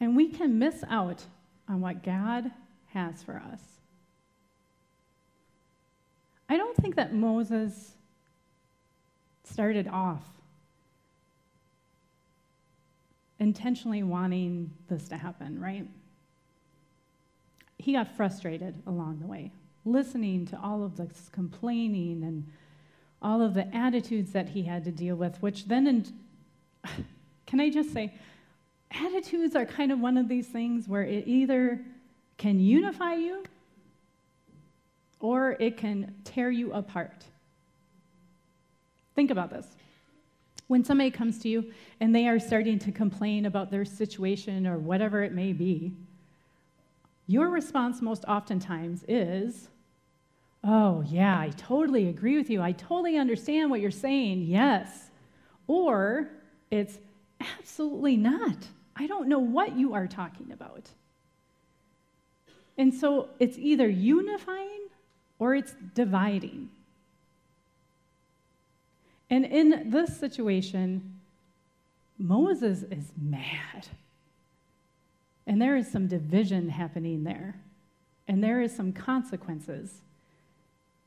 [0.00, 1.24] And we can miss out
[1.68, 2.50] on what God
[2.92, 3.60] has for us.
[6.48, 7.92] I don't think that Moses
[9.44, 10.22] started off
[13.38, 15.86] intentionally wanting this to happen, right?
[17.78, 19.52] He got frustrated along the way,
[19.84, 22.46] listening to all of this complaining and
[23.20, 26.04] all of the attitudes that he had to deal with, which then,
[27.46, 28.14] can I just say,
[28.90, 31.80] attitudes are kind of one of these things where it either
[32.38, 33.44] can unify you
[35.20, 37.24] or it can tear you apart.
[39.14, 39.66] Think about this.
[40.68, 44.78] When somebody comes to you and they are starting to complain about their situation or
[44.78, 45.92] whatever it may be,
[47.26, 49.68] your response most oftentimes is,
[50.68, 52.60] Oh, yeah, I totally agree with you.
[52.60, 54.42] I totally understand what you're saying.
[54.42, 55.10] Yes.
[55.68, 56.28] Or
[56.72, 56.98] it's
[57.40, 58.68] absolutely not.
[58.96, 60.90] I don't know what you are talking about.
[62.78, 64.88] And so it's either unifying
[65.38, 66.70] or it's dividing.
[69.28, 71.18] And in this situation,
[72.18, 73.88] Moses is mad.
[75.46, 77.56] And there is some division happening there.
[78.28, 80.00] And there is some consequences.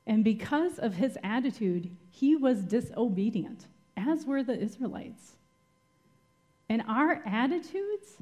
[0.07, 3.65] And because of his attitude, he was disobedient,
[3.97, 5.34] as were the Israelites.
[6.70, 8.17] And our attitudes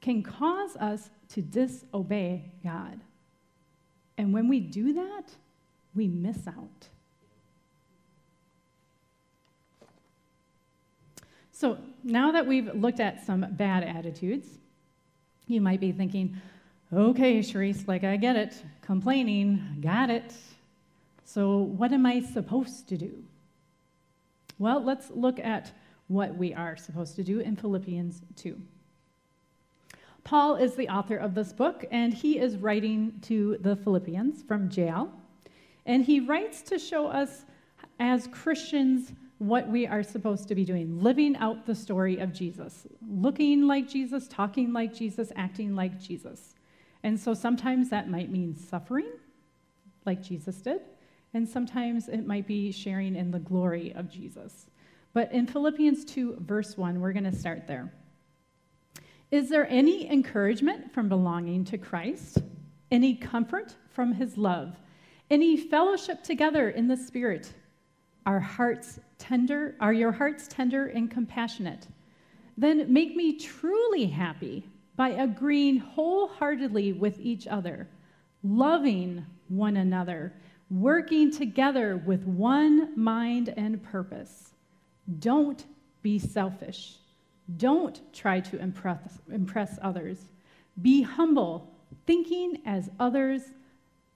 [0.00, 3.00] can cause us to disobey God.
[4.16, 5.24] And when we do that,
[5.94, 6.88] we miss out.
[11.52, 14.46] So now that we've looked at some bad attitudes,
[15.46, 16.36] you might be thinking,
[16.92, 18.62] okay, Cherise, like I get it.
[18.82, 20.34] Complaining, got it.
[21.24, 23.24] So what am I supposed to do?
[24.58, 25.72] Well, let's look at
[26.08, 28.60] what we are supposed to do in Philippians 2.
[30.24, 34.68] Paul is the author of this book, and he is writing to the Philippians from
[34.68, 35.10] jail.
[35.86, 37.44] And he writes to show us
[37.98, 42.86] as Christians what we are supposed to be doing, living out the story of Jesus,
[43.08, 46.54] looking like Jesus, talking like Jesus, acting like Jesus.
[47.02, 49.08] And so sometimes that might mean suffering,
[50.04, 50.80] like Jesus did,
[51.32, 54.66] and sometimes it might be sharing in the glory of Jesus.
[55.18, 57.92] But in Philippians 2, verse 1, we're going to start there.
[59.32, 62.38] Is there any encouragement from belonging to Christ?
[62.92, 64.76] Any comfort from his love?
[65.28, 67.52] Any fellowship together in the Spirit?
[68.26, 71.88] Are hearts tender, are your hearts tender and compassionate?
[72.56, 77.88] Then make me truly happy by agreeing wholeheartedly with each other,
[78.44, 80.32] loving one another,
[80.70, 84.54] working together with one mind and purpose.
[85.18, 85.64] Don't
[86.02, 86.96] be selfish.
[87.56, 90.28] Don't try to impress, impress others.
[90.82, 91.70] Be humble,
[92.06, 93.42] thinking as others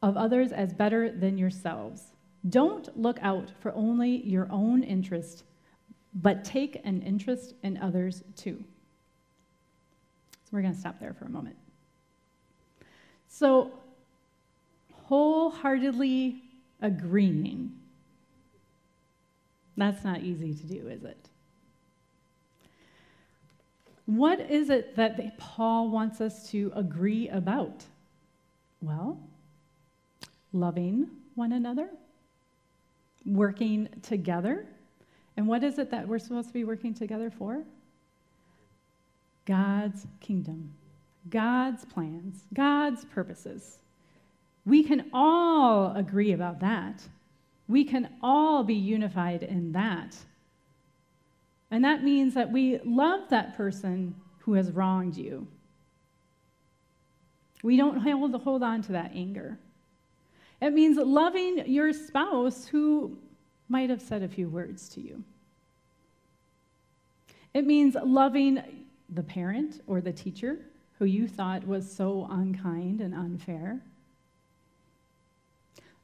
[0.03, 2.12] of others as better than yourselves.
[2.49, 5.45] Don't look out for only your own interest,
[6.14, 8.62] but take an interest in others too.
[10.32, 11.57] So we're going to stop there for a moment.
[13.28, 13.72] So,
[15.05, 16.43] wholeheartedly
[16.82, 17.72] agreeing.
[19.76, 21.28] That's not easy to do, is it?
[24.06, 27.84] What is it that Paul wants us to agree about?
[28.80, 29.18] Well,
[30.52, 31.88] loving one another,
[33.24, 34.66] working together.
[35.36, 37.62] And what is it that we're supposed to be working together for?
[39.46, 40.74] God's kingdom,
[41.30, 43.78] God's plans, God's purposes.
[44.66, 47.02] We can all agree about that.
[47.72, 50.14] We can all be unified in that.
[51.70, 55.46] And that means that we love that person who has wronged you.
[57.62, 59.58] We don't hold, hold on to that anger.
[60.60, 63.16] It means loving your spouse who
[63.70, 65.24] might have said a few words to you.
[67.54, 70.58] It means loving the parent or the teacher
[70.98, 73.80] who you thought was so unkind and unfair.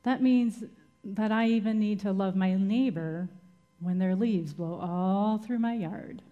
[0.05, 0.65] That means
[1.15, 3.29] that I even need to love my neighbor
[3.81, 6.23] when their leaves blow all through my yard.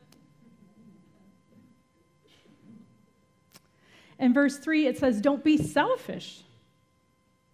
[4.19, 6.43] In verse 3, it says, Don't be selfish.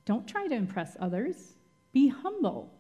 [0.04, 1.54] Don't try to impress others.
[1.92, 2.72] Be humble.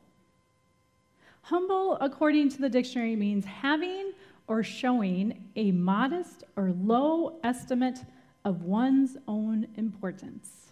[1.42, 4.12] Humble, according to the dictionary, means having
[4.46, 8.00] or showing a modest or low estimate
[8.44, 10.68] of one's own importance.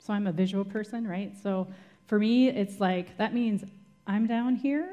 [0.00, 1.32] So I'm a visual person, right?
[1.42, 1.66] So
[2.06, 3.64] for me, it's like that means
[4.06, 4.88] I'm down here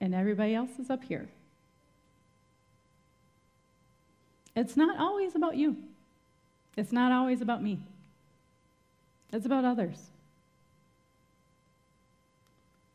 [0.00, 1.28] and everybody else is up here.
[4.54, 5.76] It's not always about you,
[6.76, 7.78] it's not always about me,
[9.32, 10.10] it's about others.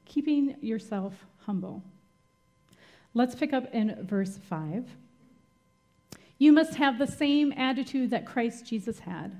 [0.06, 1.14] Keeping yourself
[1.46, 1.82] humble.
[3.14, 4.86] Let's pick up in verse 5.
[6.38, 9.40] You must have the same attitude that Christ Jesus had.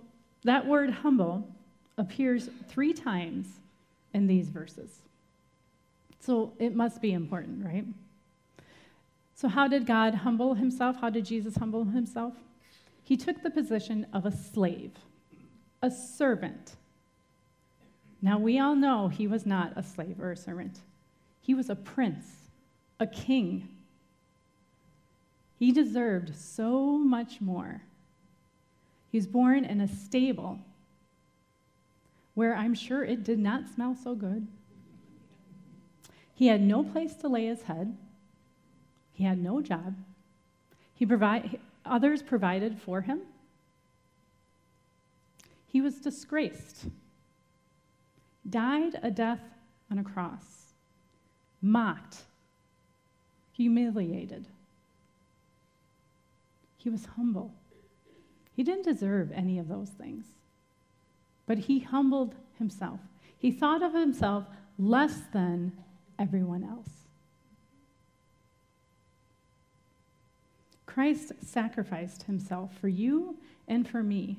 [0.43, 1.47] that word humble
[1.97, 3.47] appears three times
[4.13, 4.89] in these verses.
[6.19, 7.85] So, it must be important, right?
[9.35, 10.97] So, how did God humble himself?
[11.01, 12.33] How did Jesus humble himself?
[13.03, 14.91] He took the position of a slave,
[15.81, 16.75] a servant.
[18.21, 20.79] Now, we all know he was not a slave or a servant,
[21.41, 22.25] he was a prince,
[22.99, 23.67] a king.
[25.57, 27.81] He deserved so much more.
[29.11, 30.59] He was born in a stable
[32.33, 34.47] where I'm sure it did not smell so good.
[36.33, 37.97] He had no place to lay his head.
[39.11, 39.95] He had no job.
[40.95, 43.21] He provide, others provided for him.
[45.67, 46.85] He was disgraced,
[48.49, 49.41] died a death
[49.91, 50.73] on a cross,
[51.61, 52.23] mocked,
[53.51, 54.47] humiliated.
[56.77, 57.53] He was humble.
[58.61, 60.23] He didn't deserve any of those things.
[61.47, 62.99] But he humbled himself.
[63.35, 64.45] He thought of himself
[64.77, 65.71] less than
[66.19, 66.91] everyone else.
[70.85, 73.35] Christ sacrificed himself for you
[73.67, 74.37] and for me.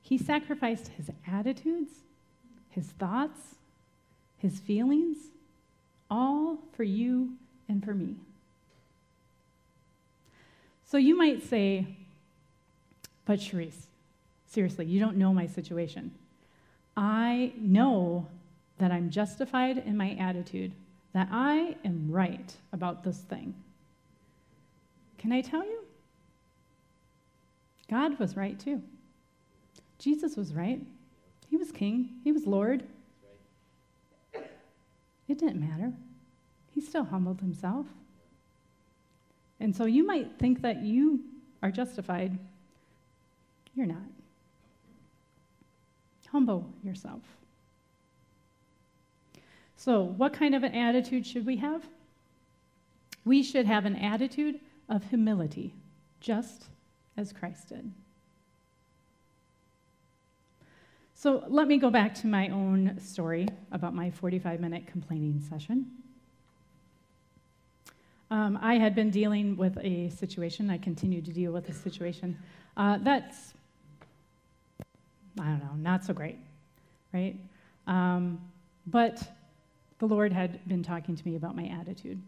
[0.00, 1.90] He sacrificed his attitudes,
[2.70, 3.56] his thoughts,
[4.38, 5.16] his feelings,
[6.08, 7.32] all for you
[7.68, 8.14] and for me.
[10.84, 11.96] So you might say,
[13.24, 13.86] but Cherise,
[14.46, 16.12] seriously, you don't know my situation.
[16.96, 18.26] I know
[18.78, 20.72] that I'm justified in my attitude,
[21.12, 23.54] that I am right about this thing.
[25.18, 25.84] Can I tell you?
[27.88, 28.82] God was right too.
[29.98, 30.80] Jesus was right.
[31.48, 32.82] He was king, he was Lord.
[35.28, 35.92] It didn't matter.
[36.74, 37.86] He still humbled himself.
[39.60, 41.20] And so you might think that you
[41.62, 42.38] are justified
[43.74, 43.96] you're not.
[46.30, 47.20] Humble yourself.
[49.76, 51.82] So, what kind of an attitude should we have?
[53.24, 55.74] We should have an attitude of humility,
[56.20, 56.66] just
[57.16, 57.90] as Christ did.
[61.14, 65.90] So, let me go back to my own story about my 45 minute complaining session.
[68.30, 72.38] Um, I had been dealing with a situation, I continue to deal with a situation
[72.76, 73.52] uh, that's
[75.40, 76.38] I don't know, not so great,
[77.12, 77.36] right?
[77.86, 78.40] Um,
[78.86, 79.22] but
[79.98, 82.20] the Lord had been talking to me about my attitude.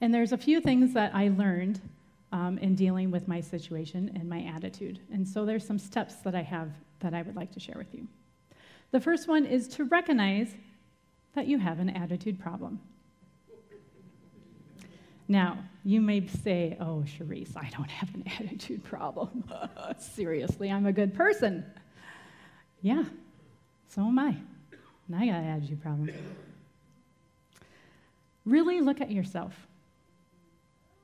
[0.00, 1.80] And there's a few things that I learned
[2.32, 5.00] um, in dealing with my situation and my attitude.
[5.12, 6.70] And so there's some steps that I have
[7.00, 8.06] that I would like to share with you.
[8.92, 10.54] The first one is to recognize
[11.34, 12.80] that you have an attitude problem.
[15.30, 19.44] Now, you may say, oh, Cherise, I don't have an attitude problem.
[20.00, 21.64] Seriously, I'm a good person.
[22.82, 23.04] Yeah,
[23.88, 24.34] so am I.
[25.06, 26.10] And I got an attitude problem.
[28.44, 29.54] Really look at yourself.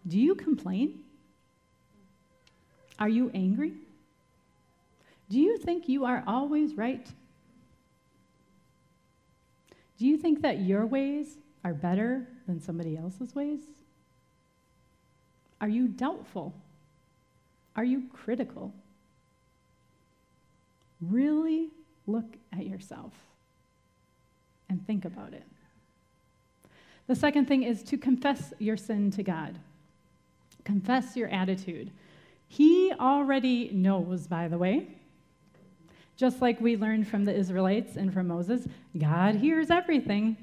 [0.09, 1.05] Do you complain?
[2.99, 3.75] Are you angry?
[5.31, 7.07] Do you think you are always right?
[9.99, 13.61] Do you think that your ways are better than somebody else's ways?
[15.61, 16.53] Are you doubtful?
[17.77, 18.73] Are you critical?
[21.01, 21.71] Really
[22.07, 23.13] look at yourself
[24.69, 25.45] and think about it.
[27.07, 29.59] The second thing is to confess your sin to God.
[30.65, 31.91] Confess your attitude.
[32.49, 34.89] He already knows, by the way.
[36.17, 38.67] Just like we learned from the Israelites and from Moses,
[38.99, 40.37] God hears everything.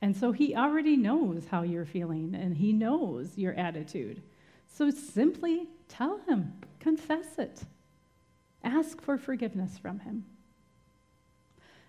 [0.00, 4.22] And so he already knows how you're feeling and he knows your attitude.
[4.72, 7.62] So simply tell him, confess it,
[8.62, 10.24] ask for forgiveness from him.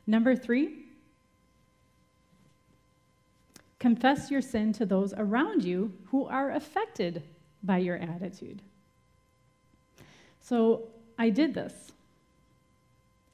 [0.08, 0.86] Number three,
[3.78, 7.22] confess your sin to those around you who are affected
[7.62, 8.62] by your attitude.
[10.42, 10.88] So
[11.18, 11.92] I did this.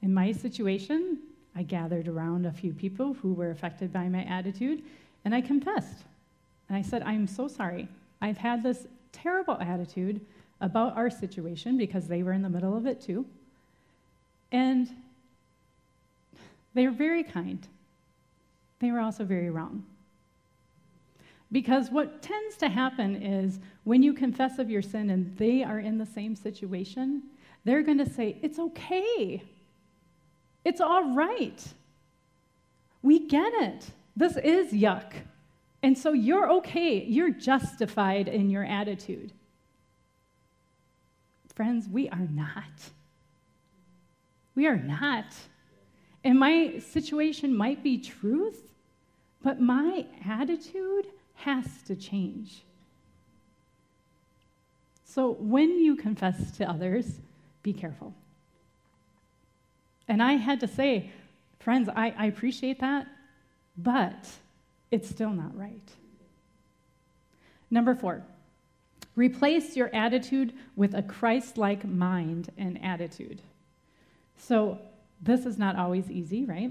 [0.02, 1.18] In my situation,
[1.56, 4.82] I gathered around a few people who were affected by my attitude,
[5.24, 6.04] and I confessed.
[6.68, 7.88] And I said, I'm so sorry.
[8.20, 10.20] I've had this terrible attitude
[10.60, 13.24] about our situation because they were in the middle of it too.
[14.52, 14.88] And
[16.74, 17.66] they were very kind.
[18.80, 19.82] they were also very wrong.
[21.50, 25.78] Because what tends to happen is when you confess of your sin and they are
[25.78, 27.22] in the same situation,
[27.64, 29.42] they're going to say, It's okay.
[30.66, 31.62] It's all right.
[33.00, 33.86] We get it.
[34.16, 35.12] This is yuck.
[35.80, 37.04] And so you're okay.
[37.04, 39.30] You're justified in your attitude.
[41.54, 42.64] Friends, we are not.
[44.56, 45.26] We are not.
[46.24, 48.74] And my situation might be truth,
[49.44, 51.06] but my attitude
[51.36, 52.64] has to change.
[55.04, 57.20] So when you confess to others,
[57.62, 58.12] be careful.
[60.08, 61.10] And I had to say,
[61.58, 63.06] friends, I, I appreciate that,
[63.76, 64.28] but
[64.90, 65.90] it's still not right.
[67.70, 68.22] Number four,
[69.16, 73.40] replace your attitude with a Christ like mind and attitude.
[74.38, 74.78] So,
[75.22, 76.70] this is not always easy, right?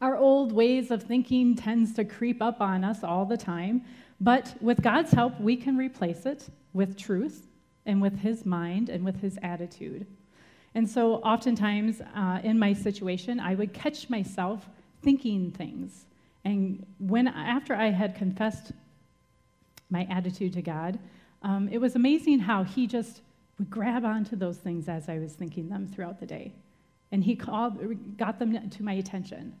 [0.00, 3.82] Our old ways of thinking tends to creep up on us all the time,
[4.20, 7.46] but with God's help, we can replace it with truth
[7.86, 10.06] and with his mind and with his attitude.
[10.76, 14.68] And so oftentimes uh, in my situation, I would catch myself
[15.02, 16.04] thinking things.
[16.44, 18.72] And when after I had confessed
[19.88, 20.98] my attitude to God,
[21.42, 23.22] um, it was amazing how he just
[23.58, 26.52] would grab onto those things as I was thinking them throughout the day.
[27.10, 27.78] And he called,
[28.18, 29.54] got them to my attention,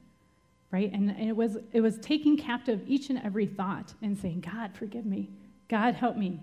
[0.70, 0.92] right?
[0.92, 4.74] And, and it, was, it was taking captive each and every thought and saying, God,
[4.74, 5.30] forgive me.
[5.68, 6.40] God, help me.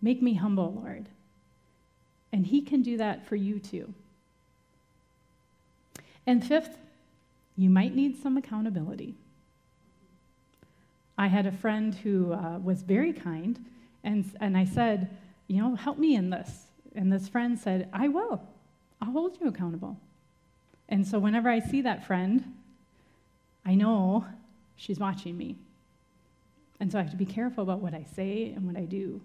[0.00, 1.08] Make me humble, Lord.
[2.32, 3.92] And he can do that for you too.
[6.26, 6.76] And fifth,
[7.56, 9.14] you might need some accountability.
[11.16, 13.64] I had a friend who uh, was very kind,
[14.04, 15.16] and, and I said,
[15.48, 16.66] You know, help me in this.
[16.94, 18.42] And this friend said, I will.
[19.00, 19.96] I'll hold you accountable.
[20.88, 22.54] And so whenever I see that friend,
[23.64, 24.24] I know
[24.76, 25.56] she's watching me.
[26.80, 29.20] And so I have to be careful about what I say and what I do.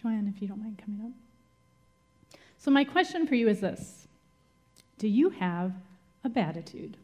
[0.00, 2.40] Joanne, if you don't mind coming up.
[2.56, 4.06] So, my question for you is this
[4.98, 5.72] Do you have
[6.24, 6.96] a bad attitude?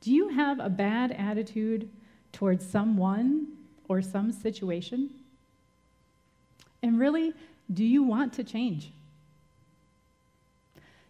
[0.00, 1.88] Do you have a bad attitude
[2.32, 3.46] towards someone
[3.88, 5.10] or some situation?
[6.82, 7.34] And really,
[7.72, 8.90] do you want to change?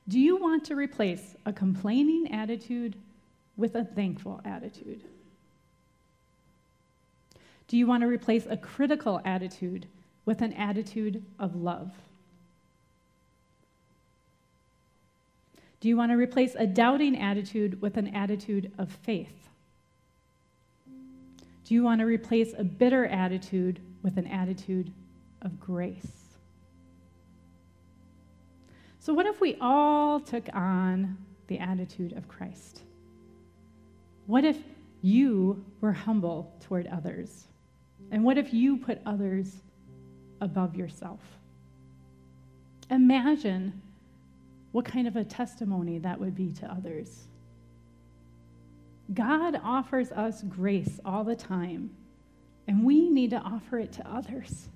[0.09, 2.97] Do you want to replace a complaining attitude
[3.57, 5.03] with a thankful attitude?
[7.71, 9.87] Do you want to replace a critical attitude
[10.25, 11.93] with an attitude of love?
[15.79, 19.49] Do you want to replace a doubting attitude with an attitude of faith?
[21.65, 24.93] Do you want to replace a bitter attitude with an attitude
[25.43, 26.11] of grace?
[28.99, 31.17] So, what if we all took on
[31.47, 32.83] the attitude of Christ?
[34.27, 34.57] What if
[35.03, 37.47] you were humble toward others?
[38.11, 39.61] And what if you put others
[40.41, 41.21] above yourself?
[42.91, 43.81] Imagine
[44.73, 47.27] what kind of a testimony that would be to others.
[49.13, 51.91] God offers us grace all the time,
[52.69, 54.69] and we need to offer it to others.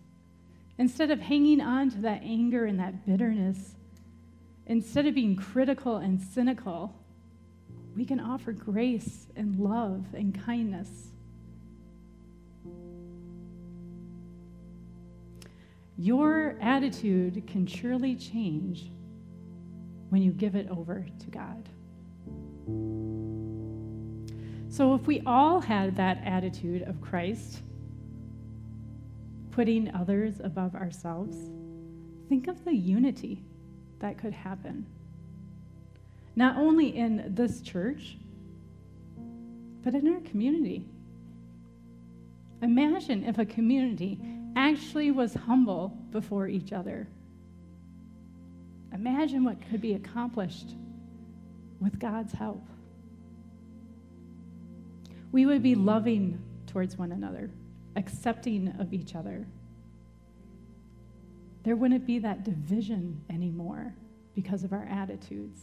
[0.78, 3.74] Instead of hanging on to that anger and that bitterness,
[4.66, 6.94] Instead of being critical and cynical,
[7.96, 11.10] we can offer grace and love and kindness.
[15.96, 18.90] Your attitude can surely change
[20.08, 21.68] when you give it over to God.
[24.68, 27.62] So, if we all had that attitude of Christ,
[29.52, 31.36] putting others above ourselves,
[32.28, 33.44] think of the unity
[34.00, 34.84] that could happen.
[36.34, 38.16] Not only in this church,
[39.84, 40.84] but in our community.
[42.62, 44.18] Imagine if a community
[44.56, 47.06] actually was humble before each other.
[48.92, 50.74] Imagine what could be accomplished
[51.80, 52.62] with God's help.
[55.32, 57.50] We would be loving towards one another,
[57.96, 59.46] accepting of each other
[61.64, 63.94] there wouldn't be that division anymore
[64.34, 65.58] because of our attitudes.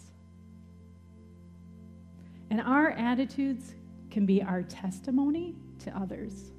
[2.50, 3.76] And our attitudes
[4.10, 6.52] can be our testimony to others.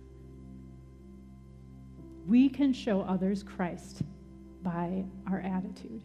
[2.26, 4.02] We can show others Christ
[4.62, 6.02] by our attitude.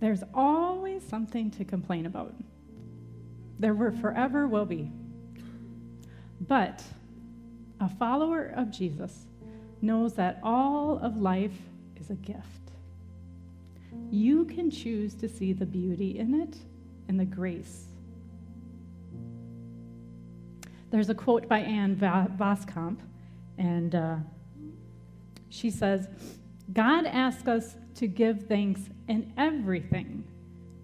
[0.00, 2.34] There's always something to complain about.
[3.58, 4.90] There were forever will be.
[6.40, 6.82] But
[7.80, 9.26] a follower of Jesus
[9.80, 11.56] knows that all of life
[11.96, 12.40] is a gift.
[14.10, 16.56] you can choose to see the beauty in it
[17.08, 17.86] and the grace.
[20.94, 23.00] There's a quote by Ann Voskamp,
[23.58, 24.16] and uh,
[25.48, 26.06] she says,
[26.72, 30.22] God asks us to give thanks in everything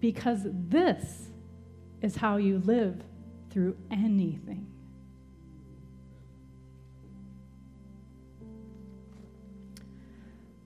[0.01, 1.29] because this
[2.01, 3.01] is how you live
[3.51, 4.67] through anything.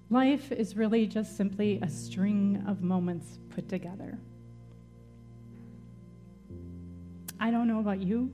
[0.10, 4.18] Life is really just simply a string of moments put together.
[7.40, 8.32] I don't know about you,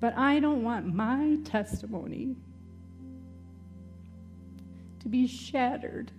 [0.00, 2.34] but I don't want my testimony
[5.00, 6.10] to be shattered.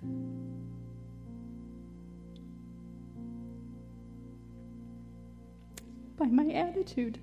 [6.18, 7.20] By my attitude.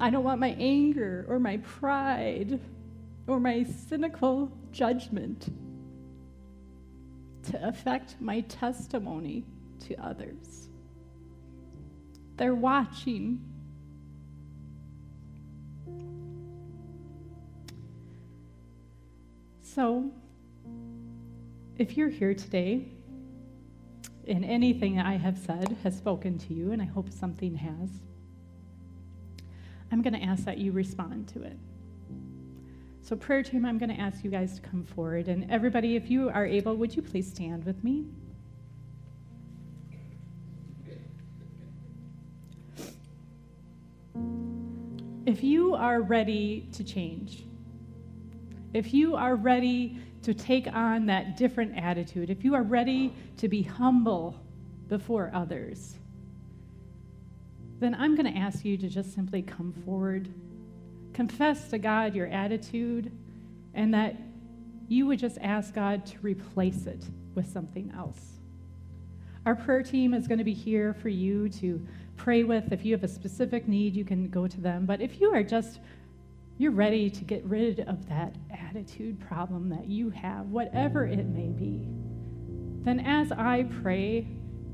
[0.00, 2.60] I don't want my anger or my pride
[3.26, 5.52] or my cynical judgment
[7.50, 9.44] to affect my testimony
[9.86, 10.67] to others.
[12.38, 13.44] They're watching.
[19.60, 20.10] So,
[21.76, 22.86] if you're here today
[24.26, 27.90] and anything I have said has spoken to you, and I hope something has,
[29.90, 31.58] I'm going to ask that you respond to it.
[33.02, 35.28] So, prayer team, I'm going to ask you guys to come forward.
[35.28, 38.06] And everybody, if you are able, would you please stand with me?
[45.28, 47.44] If you are ready to change,
[48.72, 53.46] if you are ready to take on that different attitude, if you are ready to
[53.46, 54.40] be humble
[54.88, 55.98] before others,
[57.78, 60.32] then I'm going to ask you to just simply come forward,
[61.12, 63.12] confess to God your attitude,
[63.74, 64.16] and that
[64.88, 67.04] you would just ask God to replace it
[67.34, 68.38] with something else.
[69.44, 71.86] Our prayer team is going to be here for you to
[72.18, 72.72] pray with.
[72.72, 74.84] If you have a specific need, you can go to them.
[74.84, 75.80] But if you are just
[76.58, 81.46] you're ready to get rid of that attitude problem that you have, whatever it may
[81.46, 81.86] be,
[82.84, 84.26] then as I pray,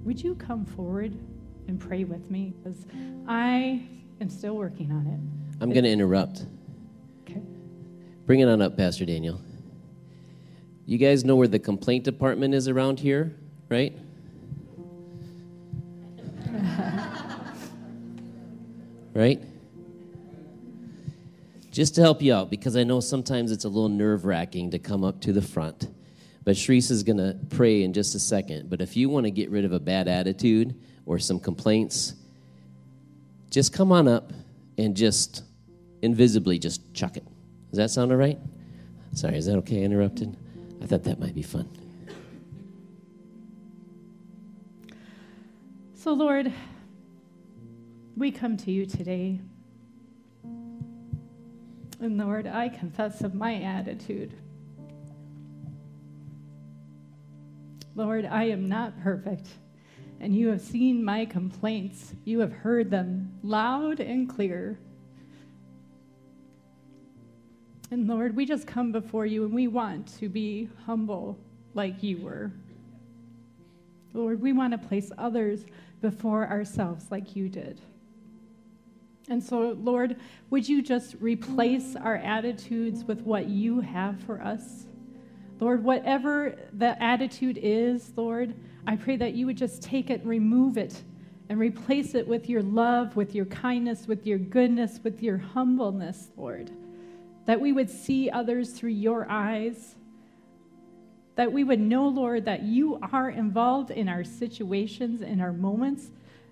[0.02, 1.14] would you come forward
[1.68, 2.86] and pray with me because
[3.28, 3.86] I
[4.20, 5.62] am still working on it.
[5.62, 6.46] I'm going to interrupt.
[7.22, 7.42] Okay.
[8.26, 9.40] Bring it on up, Pastor Daniel.
[10.86, 13.34] You guys know where the complaint department is around here,
[13.68, 13.96] right?
[19.14, 19.42] Right?
[21.70, 24.78] Just to help you out, because I know sometimes it's a little nerve wracking to
[24.78, 25.88] come up to the front.
[26.44, 28.68] But Cherise is going to pray in just a second.
[28.68, 30.74] But if you want to get rid of a bad attitude,
[31.06, 32.14] or some complaints,
[33.50, 34.32] just come on up
[34.78, 35.44] and just
[36.02, 37.24] invisibly just chuck it.
[37.70, 38.38] Does that sound all right?
[39.12, 39.82] Sorry, is that okay?
[39.82, 40.36] Interrupted?
[40.82, 41.68] I thought that might be fun.
[45.94, 46.52] So, Lord,
[48.16, 49.40] we come to you today.
[52.00, 54.34] And Lord, I confess of my attitude.
[57.94, 59.48] Lord, I am not perfect
[60.20, 62.14] and you have seen my complaints.
[62.24, 64.78] You have heard them loud and clear.
[67.90, 71.38] And Lord, we just come before you and we want to be humble
[71.74, 72.50] like you were.
[74.14, 75.66] Lord, we want to place others
[76.00, 77.80] before ourselves like you did.
[79.28, 80.16] And so, Lord,
[80.50, 84.86] would you just replace our attitudes with what you have for us?
[85.60, 88.54] Lord, whatever the attitude is, Lord,
[88.86, 91.02] I pray that you would just take it, remove it,
[91.48, 96.28] and replace it with your love, with your kindness, with your goodness, with your humbleness,
[96.36, 96.70] Lord.
[97.46, 99.94] That we would see others through your eyes.
[101.36, 106.10] That we would know, Lord, that you are involved in our situations, in our moments.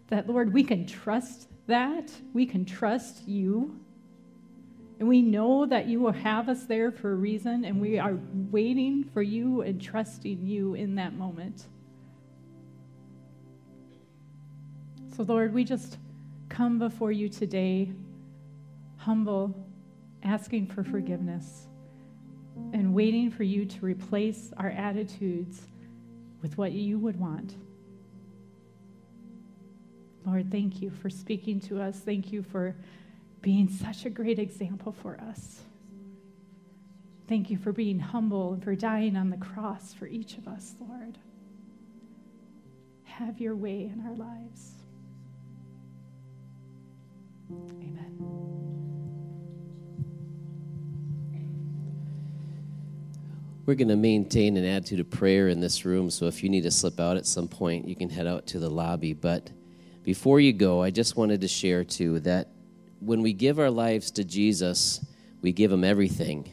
[0.09, 2.11] That, Lord, we can trust that.
[2.33, 3.79] We can trust you.
[4.99, 8.17] And we know that you will have us there for a reason, and we are
[8.53, 11.67] waiting for you and trusting you in that moment.
[15.17, 15.99] So, Lord, we just
[16.49, 17.93] come before you today,
[18.97, 19.55] humble,
[20.23, 21.67] asking for forgiveness,
[22.73, 25.63] and waiting for you to replace our attitudes
[26.43, 27.57] with what you would want.
[30.25, 31.99] Lord, thank you for speaking to us.
[31.99, 32.77] Thank you for
[33.41, 35.63] being such a great example for us.
[37.29, 40.75] Thank you for being humble and for dying on the cross for each of us,
[40.81, 41.19] Lord.
[43.05, 44.73] Have your way in our lives.
[47.51, 48.03] Amen.
[53.65, 56.63] We're going to maintain an attitude of prayer in this room, so if you need
[56.63, 59.13] to slip out at some point, you can head out to the lobby.
[59.13, 59.51] But
[60.05, 62.49] before you go, I just wanted to share too that
[63.01, 65.05] when we give our lives to Jesus,
[65.41, 66.49] we give him everything.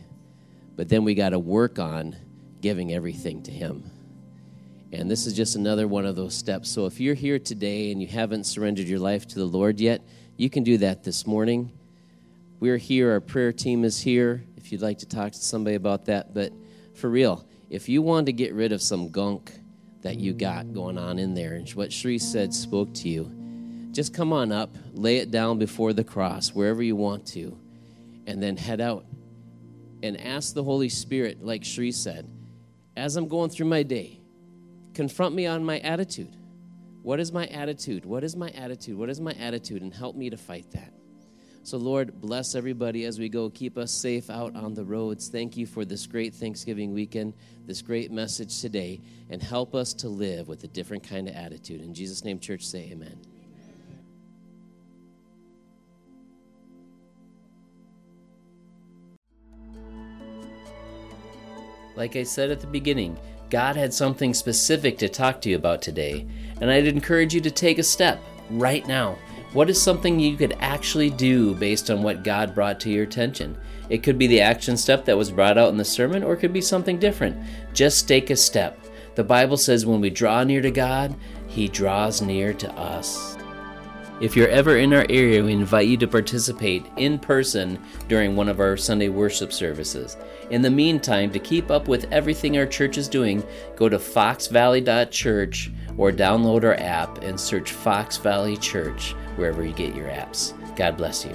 [0.76, 2.16] But then we got to work on
[2.62, 3.90] giving everything to him.
[4.92, 6.70] And this is just another one of those steps.
[6.70, 10.02] So if you're here today and you haven't surrendered your life to the Lord yet,
[10.38, 11.72] you can do that this morning.
[12.60, 16.06] We're here, our prayer team is here if you'd like to talk to somebody about
[16.06, 16.34] that.
[16.34, 16.54] But
[16.96, 19.52] for real, if you want to get rid of some gunk
[20.02, 23.39] that you got going on in there and what Shri said spoke to you,
[23.92, 27.58] just come on up, lay it down before the cross, wherever you want to,
[28.28, 29.06] and then head out
[30.04, 32.30] and ask the Holy Spirit, like Shri said,
[32.96, 34.20] as I'm going through my day,
[34.94, 36.36] confront me on my attitude.
[37.02, 38.06] What is my attitude?
[38.06, 38.98] What is my attitude?
[38.98, 39.82] What is my attitude?
[39.82, 40.94] And help me to fight that.
[41.64, 43.50] So, Lord, bless everybody as we go.
[43.50, 45.30] Keep us safe out on the roads.
[45.30, 47.34] Thank you for this great Thanksgiving weekend,
[47.66, 51.82] this great message today, and help us to live with a different kind of attitude.
[51.82, 53.20] In Jesus' name, church, say amen.
[62.00, 63.20] Like I said at the beginning,
[63.52, 66.26] God had something specific to talk to you about today,
[66.62, 69.18] and I'd encourage you to take a step right now
[69.52, 73.58] what is something you could actually do based on what God brought to your attention?
[73.90, 76.38] It could be the action step that was brought out in the sermon, or it
[76.38, 77.36] could be something different.
[77.74, 78.80] Just take a step.
[79.16, 81.16] The Bible says when we draw near to God,
[81.48, 83.39] He draws near to us.
[84.22, 88.50] If you're ever in our area, we invite you to participate in person during one
[88.50, 90.18] of our Sunday worship services.
[90.50, 93.42] In the meantime, to keep up with everything our church is doing,
[93.78, 99.96] go to foxvalley.church or download our app and search Fox Valley Church wherever you get
[99.96, 100.54] your apps.
[100.76, 101.34] God bless you.